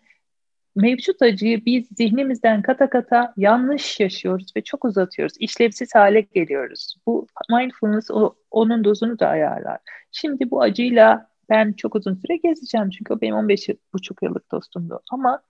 mevcut 0.77 1.23
acıyı 1.23 1.65
biz 1.65 1.89
zihnimizden 1.97 2.63
kata 2.63 2.91
kata 2.91 3.35
yanlış 3.37 4.01
yaşıyoruz 4.01 4.53
ve 4.57 4.63
çok 4.63 4.85
uzatıyoruz. 4.85 5.35
İşlevsiz 5.39 5.95
hale 5.95 6.21
geliyoruz. 6.21 6.97
Bu 7.07 7.27
mindfulness 7.51 8.11
o, 8.11 8.35
onun 8.51 8.85
dozunu 8.85 9.19
da 9.19 9.29
ayarlar. 9.29 9.79
Şimdi 10.13 10.51
bu 10.51 10.63
acıyla 10.63 11.29
ben 11.49 11.73
çok 11.73 11.95
uzun 11.95 12.15
süre 12.15 12.37
gezeceğim 12.37 12.91
çünkü 12.91 13.15
o 13.15 13.21
benim 13.21 13.35
15 13.35 13.69
buçuk 13.93 14.23
yıllık 14.23 14.53
dostumdu. 14.53 15.01
Ama 15.11 15.43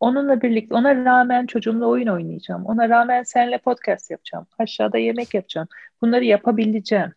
onunla 0.00 0.42
birlikte 0.42 0.74
ona 0.74 1.04
rağmen 1.04 1.46
çocuğumla 1.46 1.86
oyun 1.86 2.06
oynayacağım. 2.06 2.66
Ona 2.66 2.88
rağmen 2.88 3.22
seninle 3.22 3.58
podcast 3.58 4.10
yapacağım. 4.10 4.46
Aşağıda 4.58 4.98
yemek 4.98 5.34
yapacağım. 5.34 5.68
Bunları 6.02 6.24
yapabileceğim. 6.24 7.12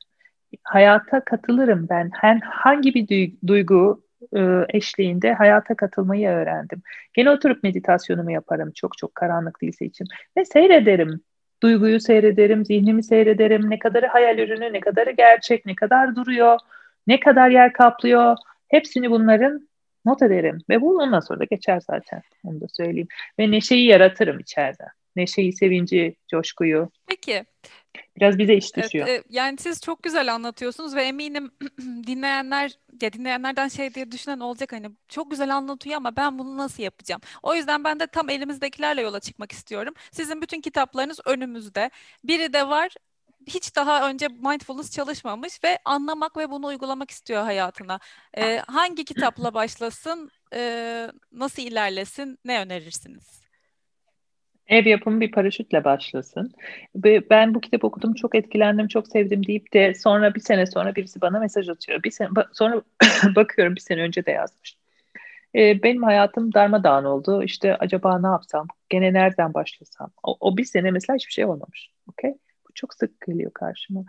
Hayata 0.64 1.26
katılırım 1.26 1.88
ben. 1.90 2.12
Ben 2.24 2.40
hangi 2.40 2.94
bir 2.94 3.32
duygu 3.48 4.04
e, 4.36 4.66
eşliğinde 4.70 5.34
hayata 5.34 5.76
katılmayı 5.76 6.30
öğrendim. 6.30 6.82
Gene 7.14 7.32
oturup 7.32 7.64
meditasyonumu 7.64 8.32
yaparım 8.32 8.72
çok 8.76 8.98
çok 8.98 9.16
karanlık 9.16 9.62
değilse 9.62 9.86
için 9.86 10.08
ve 10.38 10.46
seyrederim. 10.46 11.22
Duyguyu 11.64 12.00
seyrederim, 12.00 12.66
zihnimi 12.66 13.04
seyrederim. 13.04 13.70
Ne 13.70 13.80
kadarı 13.80 14.08
hayal 14.08 14.40
ürünü, 14.40 14.74
ne 14.74 14.80
kadarı 14.80 15.12
gerçek, 15.12 15.66
ne 15.66 15.76
kadar 15.76 16.16
duruyor, 16.16 16.60
ne 17.08 17.20
kadar 17.20 17.50
yer 17.50 17.74
kaplıyor. 17.74 18.36
Hepsini 18.68 19.12
bunların 19.12 19.68
not 20.06 20.22
ederim. 20.22 20.58
Ve 20.70 20.82
bu 20.82 20.98
ondan 20.98 21.20
sonra 21.20 21.40
da 21.40 21.44
geçer 21.44 21.80
zaten. 21.80 22.22
Onu 22.44 22.62
da 22.62 22.66
söyleyeyim. 22.68 23.08
Ve 23.40 23.52
neşeyi 23.52 23.86
yaratırım 23.86 24.40
içeride. 24.40 24.84
Neşeyi, 25.16 25.54
sevinci, 25.54 26.16
coşkuyu. 26.28 26.90
Peki 27.08 27.46
Biraz 28.18 28.38
bize 28.38 28.56
iş 28.56 28.76
düşüyor. 28.76 29.08
Evet, 29.08 29.26
yani 29.30 29.58
siz 29.60 29.82
çok 29.82 30.04
güzel 30.04 30.34
anlatıyorsunuz 30.34 30.96
ve 30.96 31.04
eminim 31.04 31.52
dinleyenler 32.08 32.72
ya 33.02 33.14
dinleyenlerden 33.14 33.68
şey 33.68 33.94
diye 33.94 34.12
düşünen 34.12 34.40
olacak 34.40 34.72
hani 34.74 34.92
çok 35.08 35.32
güzel 35.32 35.56
anlatıyor 35.56 35.96
ama 35.96 36.16
ben 36.16 36.40
bunu 36.40 36.58
nasıl 36.58 36.84
yapacağım? 36.84 37.22
O 37.44 37.56
yüzden 37.56 37.84
ben 37.84 38.00
de 38.00 38.08
tam 38.08 38.30
elimizdekilerle 38.30 39.02
yola 39.02 39.20
çıkmak 39.20 39.52
istiyorum. 39.52 39.94
Sizin 40.12 40.42
bütün 40.42 40.62
kitaplarınız 40.62 41.20
önümüzde. 41.26 41.90
Biri 42.24 42.54
de 42.54 42.68
var 42.68 42.96
hiç 43.48 43.76
daha 43.76 44.10
önce 44.10 44.28
mindfulness 44.28 44.92
çalışmamış 44.92 45.64
ve 45.64 45.80
anlamak 45.86 46.38
ve 46.38 46.52
bunu 46.52 46.66
uygulamak 46.66 47.12
istiyor 47.12 47.44
hayatına. 47.44 48.00
Ee, 48.38 48.62
hangi 48.68 49.06
kitapla 49.06 49.54
başlasın, 49.54 50.32
e, 50.54 51.12
nasıl 51.32 51.62
ilerlesin, 51.62 52.40
ne 52.46 52.62
önerirsiniz? 52.62 53.47
Ev 54.68 54.86
yapımı 54.86 55.22
bir 55.22 55.32
paraşütle 55.32 55.84
başlasın. 55.84 56.52
Ben 57.30 57.54
bu 57.54 57.62
kitap 57.62 57.84
okudum, 57.84 58.14
çok 58.14 58.36
etkilendim, 58.36 58.88
çok 58.88 59.08
sevdim 59.08 59.48
deyip 59.48 59.74
de 59.74 59.94
sonra 59.94 60.36
bir 60.36 60.40
sene 60.40 60.66
sonra 60.66 60.96
birisi 60.96 61.22
bana 61.22 61.40
mesaj 61.40 61.70
atıyor. 61.70 62.04
Bir 62.04 62.12
sene 62.12 62.30
sonra 62.54 62.82
bakıyorum 63.36 63.76
bir 63.76 63.82
sene 63.82 64.02
önce 64.02 64.26
de 64.26 64.32
yazmış. 64.32 64.78
Ee, 65.56 65.84
benim 65.84 66.04
hayatım 66.04 66.54
darmadağın 66.54 67.06
oldu. 67.06 67.44
İşte 67.44 67.76
acaba 67.76 68.20
ne 68.20 68.28
yapsam? 68.28 68.68
Gene 68.90 69.14
nereden 69.14 69.54
başlasam? 69.54 70.12
O, 70.24 70.38
o 70.40 70.58
bir 70.58 70.64
sene 70.64 70.92
mesela 70.92 71.16
hiçbir 71.16 71.34
şey 71.34 71.46
olmamış. 71.46 71.92
Okay? 72.10 72.32
Bu 72.70 72.74
çok 72.76 72.94
sık 72.94 73.22
geliyor 73.28 73.52
karşıma. 73.54 74.04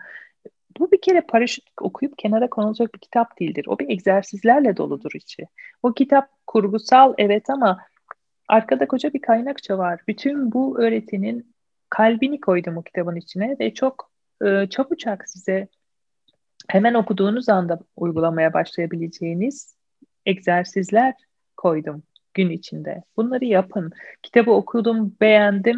Bu 0.78 0.92
bir 0.92 1.00
kere 1.00 1.20
paraşüt 1.20 1.64
okuyup 1.80 2.18
kenara 2.18 2.50
konulacak 2.50 2.94
bir 2.94 3.00
kitap 3.00 3.40
değildir. 3.40 3.64
O 3.68 3.78
bir 3.78 3.90
egzersizlerle 3.90 4.76
doludur 4.76 5.10
içi. 5.14 5.42
O 5.82 5.92
kitap 5.92 6.28
kurgusal 6.46 7.14
evet 7.18 7.50
ama 7.50 7.78
arkada 8.48 8.88
koca 8.88 9.12
bir 9.12 9.20
kaynakça 9.20 9.78
var. 9.78 10.00
Bütün 10.08 10.52
bu 10.52 10.80
öğretinin 10.80 11.54
kalbini 11.90 12.40
koydum 12.40 12.76
o 12.76 12.82
kitabın 12.82 13.16
içine 13.16 13.56
ve 13.60 13.74
çok 13.74 14.10
e, 14.44 14.66
çabucak 14.70 15.28
size 15.28 15.68
hemen 16.68 16.94
okuduğunuz 16.94 17.48
anda 17.48 17.78
uygulamaya 17.96 18.52
başlayabileceğiniz 18.52 19.76
egzersizler 20.26 21.14
koydum 21.56 22.02
gün 22.34 22.50
içinde. 22.50 23.02
Bunları 23.16 23.44
yapın. 23.44 23.92
Kitabı 24.22 24.50
okudum, 24.50 25.16
beğendim, 25.20 25.76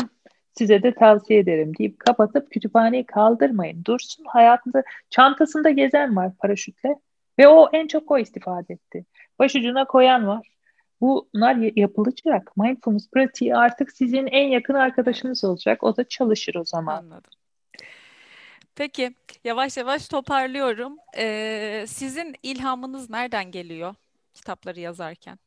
size 0.58 0.82
de 0.82 0.94
tavsiye 0.94 1.38
ederim 1.38 1.72
deyip 1.78 1.98
kapatıp 1.98 2.50
kütüphaneyi 2.50 3.06
kaldırmayın. 3.06 3.84
Dursun 3.84 4.24
hayatında 4.24 4.82
çantasında 5.10 5.70
gezen 5.70 6.16
var 6.16 6.32
paraşütle 6.38 6.94
ve 7.38 7.48
o 7.48 7.68
en 7.72 7.86
çok 7.86 8.10
o 8.10 8.18
istifade 8.18 8.72
etti. 8.72 9.04
Başucuna 9.38 9.84
koyan 9.84 10.26
var. 10.26 10.59
Bunlar 11.00 11.76
yapılacak. 11.76 12.56
Mindfulness 12.56 13.10
pratiği 13.10 13.56
artık 13.56 13.92
sizin 13.92 14.26
en 14.26 14.48
yakın 14.48 14.74
arkadaşınız 14.74 15.44
olacak. 15.44 15.82
O 15.82 15.96
da 15.96 16.04
çalışır 16.04 16.54
o 16.54 16.64
zaman. 16.64 16.96
Anladım. 16.96 17.30
Peki 18.74 19.14
yavaş 19.44 19.76
yavaş 19.76 20.08
toparlıyorum. 20.08 20.96
Ee, 21.18 21.84
sizin 21.88 22.34
ilhamınız 22.42 23.10
nereden 23.10 23.50
geliyor 23.50 23.94
kitapları 24.34 24.80
yazarken? 24.80 25.38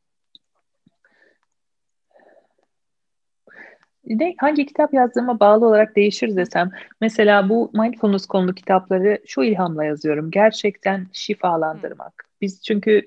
ne, 4.06 4.34
hangi 4.38 4.66
kitap 4.66 4.94
yazdığıma 4.94 5.40
bağlı 5.40 5.66
olarak 5.66 5.96
değişir 5.96 6.36
desem. 6.36 6.70
Mesela 7.00 7.48
bu 7.48 7.70
mindfulness 7.74 8.26
konulu 8.26 8.54
kitapları 8.54 9.18
şu 9.26 9.42
ilhamla 9.42 9.84
yazıyorum. 9.84 10.30
Gerçekten 10.30 11.06
şifalandırmak. 11.12 12.24
Biz 12.40 12.62
çünkü 12.62 13.02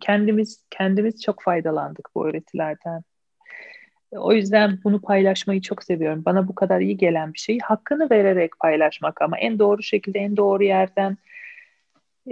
kendimiz 0.00 0.64
kendimiz 0.70 1.22
çok 1.22 1.42
faydalandık 1.42 2.08
bu 2.14 2.26
öğretilerden. 2.26 3.02
O 4.12 4.32
yüzden 4.32 4.78
bunu 4.84 5.00
paylaşmayı 5.00 5.60
çok 5.60 5.84
seviyorum. 5.84 6.22
Bana 6.24 6.48
bu 6.48 6.54
kadar 6.54 6.80
iyi 6.80 6.96
gelen 6.96 7.32
bir 7.32 7.38
şeyi 7.38 7.60
hakkını 7.60 8.10
vererek 8.10 8.58
paylaşmak 8.60 9.22
ama 9.22 9.38
en 9.38 9.58
doğru 9.58 9.82
şekilde, 9.82 10.18
en 10.18 10.36
doğru 10.36 10.64
yerden 10.64 11.16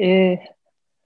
e, 0.01 0.39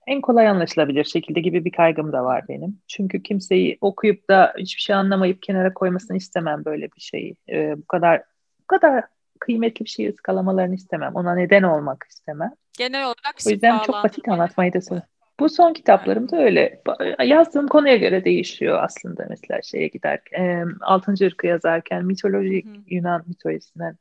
en 0.07 0.21
kolay 0.21 0.49
anlaşılabilir 0.49 1.05
şekilde 1.05 1.41
gibi 1.41 1.65
bir 1.65 1.73
kaygım 1.73 2.13
da 2.13 2.25
var 2.25 2.49
benim. 2.49 2.79
Çünkü 2.89 3.23
kimseyi 3.23 3.79
okuyup 3.81 4.31
da 4.31 4.55
hiçbir 4.59 4.83
şey 4.83 4.97
anlamayıp 4.97 5.43
kenara 5.43 5.75
koymasını 5.75 6.17
istemem 6.17 6.65
böyle 6.65 6.85
bir 6.85 7.01
şeyi. 7.01 7.37
Ee, 7.49 7.75
bu 7.77 7.87
kadar 7.87 8.23
bu 8.61 8.67
kadar 8.67 9.05
kıymetli 9.41 9.85
bir 9.85 9.91
şeyi 9.91 10.11
ıskalamalarını 10.11 10.75
istemem. 10.75 11.15
Ona 11.15 11.35
neden 11.35 11.63
olmak 11.63 12.07
istemem. 12.11 12.53
Genel 12.79 13.05
olarak 13.05 13.37
O 13.47 13.51
yüzden 13.51 13.79
çok 13.79 14.05
basit 14.05 14.29
anlatmayı 14.29 14.73
da 14.73 14.81
seviyorum. 14.81 15.09
Bu 15.41 15.49
son 15.49 15.73
kitaplarım 15.73 16.31
da 16.31 16.37
öyle. 16.37 16.83
Yazdığım 17.25 17.69
konuya 17.69 17.97
göre 17.97 18.25
değişiyor 18.25 18.83
aslında. 18.83 19.27
Mesela 19.31 19.63
şeye 19.63 19.89
giderken, 19.89 20.75
Altıncı 20.81 21.25
Irk'ı 21.25 21.47
yazarken 21.47 22.05
mitoloji, 22.05 22.63
Yunan 22.87 23.25
mitolojisinden 23.27 23.97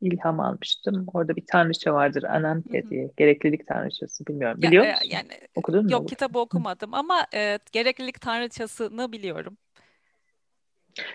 ilham 0.00 0.40
almıştım. 0.40 1.06
Orada 1.14 1.36
bir 1.36 1.44
tanrıça 1.46 1.94
vardır 1.94 2.22
Ananke 2.22 2.90
diye. 2.90 3.10
Gereklilik 3.16 3.66
tanrıçası 3.66 4.26
bilmiyorum. 4.26 4.62
Biliyor 4.62 4.84
ya, 4.84 4.90
e, 4.90 4.94
musun? 4.94 5.10
Yani, 5.10 5.40
Okudun 5.54 5.84
mu? 5.84 5.92
Yok 5.92 6.08
kitabı 6.08 6.38
okumadım 6.38 6.94
ama 6.94 7.26
e, 7.34 7.58
gereklilik 7.72 8.20
tanrıçasını 8.20 9.12
biliyorum. 9.12 9.56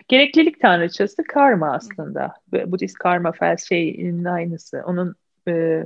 Gereklilik 0.08 0.62
tanrıçası 0.62 1.24
karma 1.24 1.74
aslında. 1.74 2.34
Hı. 2.54 2.72
Budist 2.72 2.98
karma 2.98 3.32
felsefenin 3.32 4.26
aynısı. 4.26 4.84
Onun 4.86 5.16
e, 5.48 5.86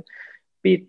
bir 0.64 0.86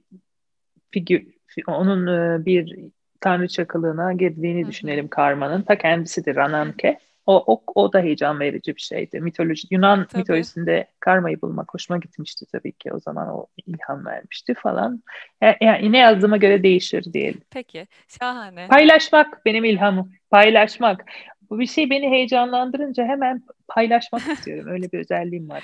figür, 0.92 1.37
onun 1.68 2.08
e, 2.08 2.46
bir 2.46 2.80
tanrıça 3.22 3.68
kılığına 3.68 4.14
girdiğini 4.14 4.68
düşünelim 4.68 5.08
karmanın. 5.08 5.62
Ta 5.62 5.78
kendisidir 5.78 6.36
Ananke. 6.36 7.00
O, 7.26 7.44
o, 7.54 7.64
o 7.76 7.94
da 7.94 8.00
heyecan 8.00 8.40
verici 8.40 8.76
bir 8.76 8.82
şeydi. 8.82 9.20
Mitoloji, 9.20 9.68
Yunan 9.72 10.06
tabii. 10.06 10.22
mitolojisinde 10.22 10.88
karmayı 11.00 11.42
bulmak 11.42 11.74
hoşuma 11.74 11.98
gitmişti 11.98 12.46
tabii 12.52 12.72
ki. 12.72 12.94
O 12.94 13.00
zaman 13.00 13.28
o 13.30 13.46
ilham 13.66 14.06
vermişti 14.06 14.54
falan. 14.54 15.04
Yani, 15.42 15.56
yani 15.62 15.92
ne 15.92 15.98
yazdığıma 15.98 16.38
göre 16.38 16.64
değişir 16.64 17.14
diyelim. 17.14 17.42
Peki, 17.52 17.88
şahane. 18.20 18.68
Paylaşmak 18.68 19.46
benim 19.46 19.64
ilhamım. 19.64 20.12
Paylaşmak. 20.30 21.06
Bu 21.50 21.60
bir 21.60 21.68
şey 21.68 21.90
beni 21.90 22.10
heyecanlandırınca 22.10 23.06
hemen 23.06 23.44
paylaşmak 23.68 24.22
istiyorum. 24.28 24.72
Öyle 24.72 24.92
bir 24.92 25.00
özelliğim 25.00 25.50
var. 25.50 25.64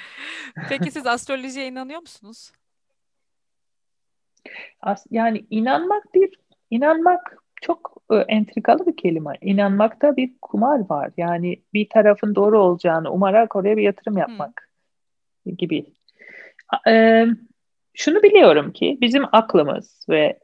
Peki 0.70 0.92
siz 0.92 1.08
astrolojiye 1.08 1.68
inanıyor 1.68 2.02
musunuz? 2.02 2.52
As 4.84 5.06
yani 5.12 5.46
inanmak 5.50 6.14
bir 6.14 6.30
inanmak 6.70 7.38
çok 7.62 7.98
e, 8.12 8.16
entrikalı 8.16 8.86
bir 8.88 8.98
kelime. 8.98 9.34
İnanmakta 9.42 10.18
bir 10.18 10.32
kumar 10.42 10.90
var. 10.90 11.12
Yani 11.18 11.62
bir 11.74 11.90
tarafın 11.90 12.36
doğru 12.36 12.60
olacağını 12.60 13.12
umarak 13.12 13.56
oraya 13.56 13.78
bir 13.78 13.82
yatırım 13.82 14.18
yapmak 14.18 14.70
hmm. 15.44 15.56
gibi. 15.56 15.86
E, 16.88 17.26
şunu 17.94 18.24
biliyorum 18.24 18.72
ki 18.72 18.98
bizim 19.02 19.24
aklımız 19.32 20.06
ve 20.10 20.40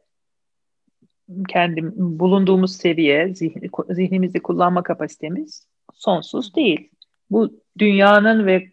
kendim 1.47 1.93
bulunduğumuz 1.95 2.75
seviye, 2.75 3.35
zihni, 3.35 3.69
zihnimizi 3.89 4.39
kullanma 4.39 4.83
kapasitemiz 4.83 5.67
sonsuz 5.93 6.55
değil. 6.55 6.89
Bu 7.31 7.61
dünyanın 7.77 8.45
ve 8.45 8.71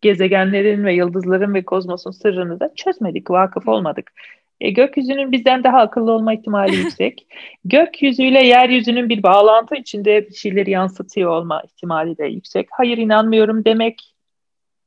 gezegenlerin 0.00 0.84
ve 0.84 0.94
yıldızların 0.94 1.54
ve 1.54 1.64
kozmosun 1.64 2.10
sırrını 2.10 2.60
da 2.60 2.74
çözmedik, 2.74 3.30
vakıf 3.30 3.68
olmadık. 3.68 4.12
E, 4.62 4.70
gökyüzünün 4.70 5.32
bizden 5.32 5.64
daha 5.64 5.78
akıllı 5.78 6.12
olma 6.12 6.34
ihtimali 6.34 6.76
yüksek. 6.76 7.26
Gökyüzüyle 7.64 8.46
yeryüzünün 8.46 9.08
bir 9.08 9.22
bağlantı 9.22 9.74
içinde 9.74 10.28
bir 10.28 10.34
şeyleri 10.34 10.70
yansıtıyor 10.70 11.30
olma 11.30 11.62
ihtimali 11.62 12.18
de 12.18 12.26
yüksek. 12.26 12.68
Hayır 12.70 12.98
inanmıyorum 12.98 13.64
demek 13.64 14.14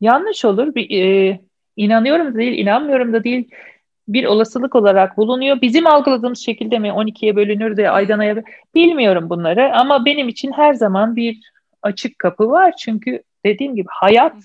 yanlış 0.02 0.46
olur. 0.46 0.76
Bir, 0.76 1.04
e, 1.04 1.40
inanıyorum 1.76 2.34
da 2.34 2.38
değil, 2.38 2.60
inanmıyorum 2.60 3.14
da 3.14 3.24
değil 3.24 3.50
bir 4.08 4.26
olasılık 4.26 4.76
olarak 4.76 5.18
bulunuyor. 5.18 5.62
Bizim 5.62 5.88
algıladığımız 5.88 6.40
şekilde 6.40 6.80
mi 6.80 6.88
12'ye 6.88 7.36
bölünür 7.36 7.78
de 7.78 7.90
aydan 7.90 8.20
aya 8.20 8.44
bilmiyorum 8.76 9.30
bunları 9.30 9.76
ama 9.76 10.06
benim 10.06 10.30
için 10.30 10.52
her 10.52 10.74
zaman 10.74 11.16
bir 11.16 11.52
açık 11.82 12.20
kapı 12.20 12.50
var. 12.50 12.74
Çünkü 12.78 13.24
dediğim 13.46 13.76
gibi 13.76 13.88
hayat, 13.90 14.36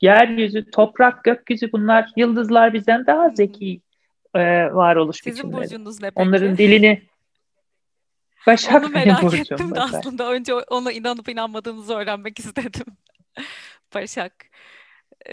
yeryüzü, 0.00 0.70
toprak, 0.70 1.24
gökyüzü 1.24 1.72
bunlar 1.72 2.08
yıldızlar 2.16 2.72
bizden 2.72 3.06
daha 3.06 3.28
zeki 3.28 3.80
e, 4.38 4.74
varoluş 4.74 5.16
Sizin 5.16 5.32
biçimleri. 5.32 5.70
burcunuz 5.70 6.02
ne 6.02 6.10
peki? 6.10 6.28
Onların 6.28 6.58
dilini 6.58 7.02
Başak 8.46 8.84
onu 8.84 8.88
merak 8.88 9.22
burcum, 9.22 9.40
ettim 9.40 9.74
de 9.74 9.80
aslında 9.80 10.32
önce 10.32 10.54
ona 10.54 10.92
inanıp 10.92 11.28
inanmadığınızı 11.28 11.94
öğrenmek 11.94 12.38
istedim. 12.38 12.86
Başak. 13.94 14.32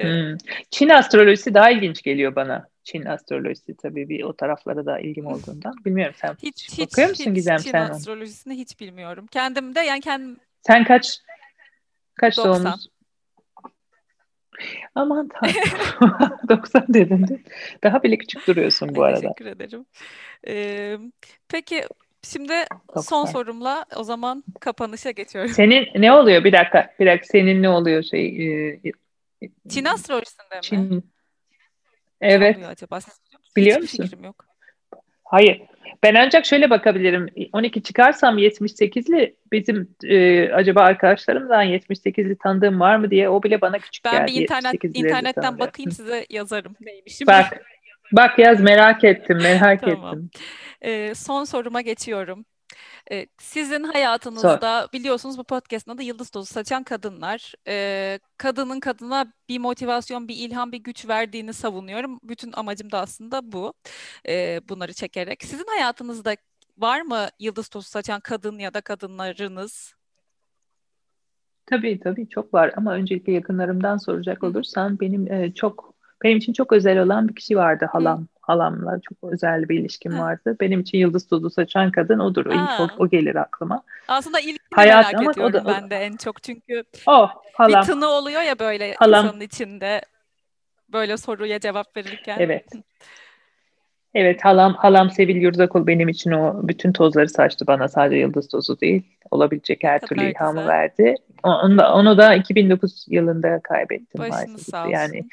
Hmm. 0.01 0.37
Çin 0.71 0.89
astrolojisi 0.89 1.53
daha 1.53 1.71
ilginç 1.71 2.01
geliyor 2.01 2.35
bana. 2.35 2.67
Çin 2.83 3.05
astrolojisi 3.05 3.77
tabii 3.77 4.09
bir 4.09 4.23
o 4.23 4.33
taraflara 4.35 4.85
da 4.85 4.99
ilgim 4.99 5.25
olduğundan. 5.25 5.73
Bilmiyorum 5.85 6.15
sen 6.17 6.35
hiç, 6.43 6.69
hiç 6.71 6.79
bakıyor 6.79 7.09
musun 7.09 7.25
hiç, 7.25 7.35
Gizem 7.35 7.57
Çin 7.57 7.71
sen? 7.71 7.85
Çin 7.85 7.93
astrolojisini 7.93 8.57
hiç 8.57 8.79
bilmiyorum. 8.79 9.27
Kendim 9.31 9.75
de 9.75 9.79
yani 9.79 10.01
kendim 10.01 10.37
Sen 10.61 10.83
kaç 10.83 11.19
kaç 12.15 12.37
90. 12.37 12.53
doğumlusun? 12.53 12.91
Aman 14.95 15.27
tanrım. 15.27 16.37
90 16.49 16.85
dedin. 16.89 17.45
Daha 17.83 18.03
bile 18.03 18.17
küçük 18.17 18.47
duruyorsun 18.47 18.95
bu 18.95 19.03
arada. 19.03 19.21
Teşekkür 19.21 19.45
ederim. 19.45 19.85
Ee, 20.47 20.97
peki 21.47 21.83
şimdi 22.23 22.53
90. 22.95 23.01
son 23.01 23.25
sorumla 23.25 23.85
o 23.95 24.03
zaman 24.03 24.43
kapanışa 24.59 25.11
geçiyorum. 25.11 25.51
Senin 25.51 25.87
ne 25.95 26.11
oluyor? 26.13 26.43
Bir 26.43 26.53
dakika. 26.53 26.93
Bir 26.99 27.05
dakika. 27.05 27.27
Senin 27.27 27.63
ne 27.63 27.69
oluyor 27.69 28.03
şey? 28.03 28.47
E, 28.71 28.79
Çin 29.69 29.85
astrolojisinde 29.85 30.55
mi? 30.55 30.61
Çin. 30.61 31.11
Evet. 32.21 32.57
Ne 32.57 32.67
acaba? 32.67 32.99
Biliyor 33.55 33.81
Hiçbir 33.81 33.99
musun? 33.99 34.03
fikrim 34.03 34.23
yok. 34.23 34.45
Hayır. 35.23 35.61
Ben 36.03 36.15
ancak 36.15 36.45
şöyle 36.45 36.69
bakabilirim. 36.69 37.27
12 37.53 37.83
çıkarsam 37.83 38.37
78'li 38.37 39.35
bizim 39.51 39.95
e, 40.03 40.49
acaba 40.51 40.81
arkadaşlarımdan 40.81 41.65
78'li 41.65 42.37
tanıdığım 42.37 42.79
var 42.79 42.95
mı 42.95 43.11
diye 43.11 43.29
o 43.29 43.43
bile 43.43 43.61
bana 43.61 43.79
küçük 43.79 44.05
ben 44.05 44.11
geldi. 44.11 44.21
Ben 44.27 44.35
bir 44.35 44.41
internet, 44.41 44.83
internetten 44.83 45.59
bakayım 45.59 45.91
size 45.91 46.25
yazarım 46.29 46.75
neymişim. 46.81 47.27
Bak, 47.27 47.61
bak 48.11 48.39
yaz 48.39 48.61
merak 48.61 49.03
ettim 49.03 49.37
merak 49.43 49.81
tamam. 49.85 50.17
ettim. 50.17 50.29
Ee, 50.81 51.15
son 51.15 51.43
soruma 51.43 51.81
geçiyorum. 51.81 52.45
Ee, 53.11 53.27
sizin 53.39 53.83
hayatınızda 53.83 54.81
Sor. 54.81 54.91
biliyorsunuz 54.93 55.37
bu 55.37 55.43
podcast'ın 55.43 55.91
adı 55.91 56.03
Yıldız 56.03 56.29
Tozu 56.29 56.53
Saçan 56.53 56.83
Kadınlar. 56.83 57.53
Ee, 57.67 58.19
kadının 58.37 58.79
kadına 58.79 59.33
bir 59.49 59.59
motivasyon, 59.59 60.27
bir 60.27 60.35
ilham, 60.35 60.71
bir 60.71 60.77
güç 60.77 61.07
verdiğini 61.07 61.53
savunuyorum. 61.53 62.19
Bütün 62.23 62.51
amacım 62.53 62.91
da 62.91 62.99
aslında 62.99 63.51
bu. 63.51 63.73
Ee, 64.27 64.61
bunları 64.69 64.93
çekerek. 64.93 65.43
Sizin 65.43 65.65
hayatınızda 65.67 66.35
var 66.77 67.01
mı 67.01 67.27
Yıldız 67.39 67.67
Tozu 67.69 67.89
Saçan 67.89 68.19
kadın 68.19 68.59
ya 68.59 68.73
da 68.73 68.81
kadınlarınız? 68.81 69.93
Tabii 71.65 71.99
tabii 71.99 72.29
çok 72.29 72.53
var 72.53 72.73
ama 72.77 72.93
öncelikle 72.93 73.33
yakınlarımdan 73.33 73.97
soracak 73.97 74.43
olursan 74.43 74.99
benim 74.99 75.31
e, 75.31 75.53
çok 75.53 75.92
Benim 76.23 76.37
için 76.37 76.53
çok 76.53 76.73
özel 76.73 76.99
olan 76.99 77.27
bir 77.27 77.35
kişi 77.35 77.57
vardı 77.57 77.89
halam. 77.91 78.21
Hı. 78.21 78.25
Halamla 78.41 78.99
çok 79.09 79.33
özel 79.33 79.69
bir 79.69 79.79
ilişkim 79.79 80.19
vardı. 80.19 80.57
Benim 80.59 80.79
için 80.79 80.97
yıldız 80.97 81.27
tozu 81.27 81.49
saçan 81.49 81.91
kadın 81.91 82.19
odur. 82.19 82.45
İlk 82.45 82.79
o, 82.79 83.03
o 83.03 83.09
gelir 83.09 83.35
aklıma. 83.35 83.83
Aslında 84.07 84.39
ilk 84.39 84.61
Hayat, 84.75 85.13
merak 85.13 85.31
ediyorum 85.31 85.43
o 85.43 85.53
da, 85.53 85.69
o, 85.71 85.73
ben 85.73 85.89
de 85.89 85.95
en 85.95 86.15
çok 86.15 86.43
çünkü 86.43 86.83
oh, 87.07 87.29
halam. 87.53 87.81
bir 87.81 87.87
tını 87.87 88.07
oluyor 88.07 88.41
ya 88.41 88.59
böyle 88.59 88.93
halam. 88.93 89.25
insanın 89.25 89.41
içinde 89.41 90.01
böyle 90.93 91.17
soruya 91.17 91.59
cevap 91.59 91.97
verirken. 91.97 92.37
Evet. 92.39 92.65
Evet 94.15 94.45
halam 94.45 94.73
halam 94.73 95.09
Sevil 95.09 95.35
Yurdakul 95.35 95.87
benim 95.87 96.09
için 96.09 96.31
o 96.31 96.67
bütün 96.67 96.93
tozları 96.93 97.29
saçtı 97.29 97.67
bana 97.67 97.87
sadece 97.87 98.17
yıldız 98.17 98.47
tozu 98.47 98.79
değil. 98.79 99.03
Olabilecek 99.31 99.83
her 99.83 100.01
türlü 100.01 100.31
ilhamı 100.31 100.59
güzel. 100.59 100.67
verdi. 100.67 101.15
Onu 101.43 101.77
da, 101.77 101.93
onu 101.93 102.17
da 102.17 102.35
2009 102.35 103.05
yılında 103.09 103.59
kaybettim. 103.63 104.21
Başınız 104.21 104.73
olsun. 104.73 104.89
Yani 104.89 105.25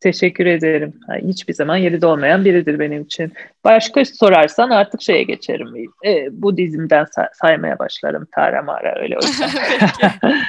teşekkür 0.00 0.46
ederim. 0.46 1.00
Hiçbir 1.22 1.54
zaman 1.54 1.76
yeri 1.76 2.02
dolmayan 2.02 2.44
biridir 2.44 2.78
benim 2.78 3.02
için. 3.02 3.32
Başka 3.64 4.04
sorarsan 4.04 4.70
artık 4.70 5.02
şeye 5.02 5.22
geçerim. 5.22 5.74
E, 6.06 6.28
bu 6.42 6.56
dizimden 6.56 7.04
say- 7.04 7.28
saymaya 7.34 7.78
başlarım. 7.78 8.26
Tara 8.34 8.62
Mara 8.62 9.00
öyle 9.00 9.16
o 9.22 9.26
yüzden. 9.26 9.50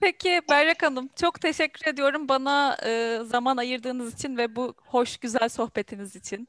Peki 0.00 0.40
Berrak 0.50 0.82
Hanım 0.82 1.08
çok 1.16 1.40
teşekkür 1.40 1.92
ediyorum 1.92 2.28
bana 2.28 2.76
e, 2.86 3.18
zaman 3.24 3.56
ayırdığınız 3.56 4.14
için 4.14 4.36
ve 4.36 4.56
bu 4.56 4.74
hoş 4.86 5.16
güzel 5.16 5.48
sohbetiniz 5.48 6.16
için. 6.16 6.48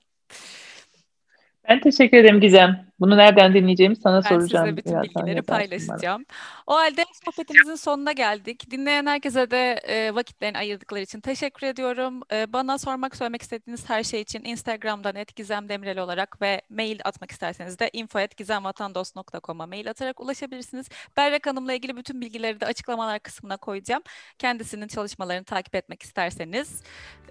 Ben 1.68 1.80
teşekkür 1.80 2.18
ederim 2.18 2.42
Gizem. 2.42 2.88
Bunu 3.00 3.18
nereden 3.18 3.54
dinleyeceğimi 3.54 3.96
sana 3.96 4.16
ben 4.24 4.30
soracağım. 4.30 4.66
Ben 4.66 4.70
size 4.70 4.78
bütün 4.78 5.02
bilgileri 5.02 5.42
paylaşacağım. 5.42 6.26
Bana. 6.30 6.76
O 6.76 6.80
halde 6.80 7.06
sohbetimizin 7.26 7.76
sonuna 7.76 8.12
geldik. 8.12 8.72
Dinleyen 8.72 9.06
herkese 9.06 9.52
de 9.52 9.74
e, 9.74 10.16
vakitlerini 10.16 10.58
ayırdıkları 10.58 11.02
için 11.02 11.22
teşekkür 11.22 11.68
ediyorum. 11.68 12.22
E, 12.34 12.54
bana 12.54 12.78
sormak, 12.78 13.16
söylemek 13.16 13.42
istediğiniz 13.42 13.90
her 13.90 14.04
şey 14.04 14.22
için 14.22 14.44
Instagram'dan 14.44 15.16
@gizemdemirel 15.36 16.00
olarak 16.00 16.42
ve 16.42 16.62
mail 16.70 17.00
atmak 17.06 17.32
isterseniz 17.32 17.80
de 17.80 17.90
info@gizemvatandos.com'a 17.94 19.66
mail 19.66 19.90
atarak 19.90 20.20
ulaşabilirsiniz. 20.20 20.90
Berrak 21.18 21.48
Hanım'la 21.48 21.74
ilgili 21.74 21.98
bütün 21.98 22.22
bilgileri 22.22 22.60
de 22.60 22.66
açıklamalar 22.66 23.20
kısmına 23.20 23.58
koyacağım. 23.58 24.04
Kendisinin 24.40 24.88
çalışmalarını 24.88 25.46
takip 25.46 25.76
etmek 25.76 26.04
isterseniz 26.04 26.84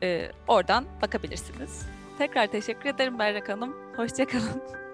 e, 0.03 0.31
oradan 0.49 0.85
bakabilirsiniz. 1.03 2.06
Tekrar 2.19 2.47
teşekkür 2.47 2.89
ederim 2.89 3.19
Berrak 3.19 3.49
Hanım. 3.49 3.77
Hoşçakalın. 3.97 4.86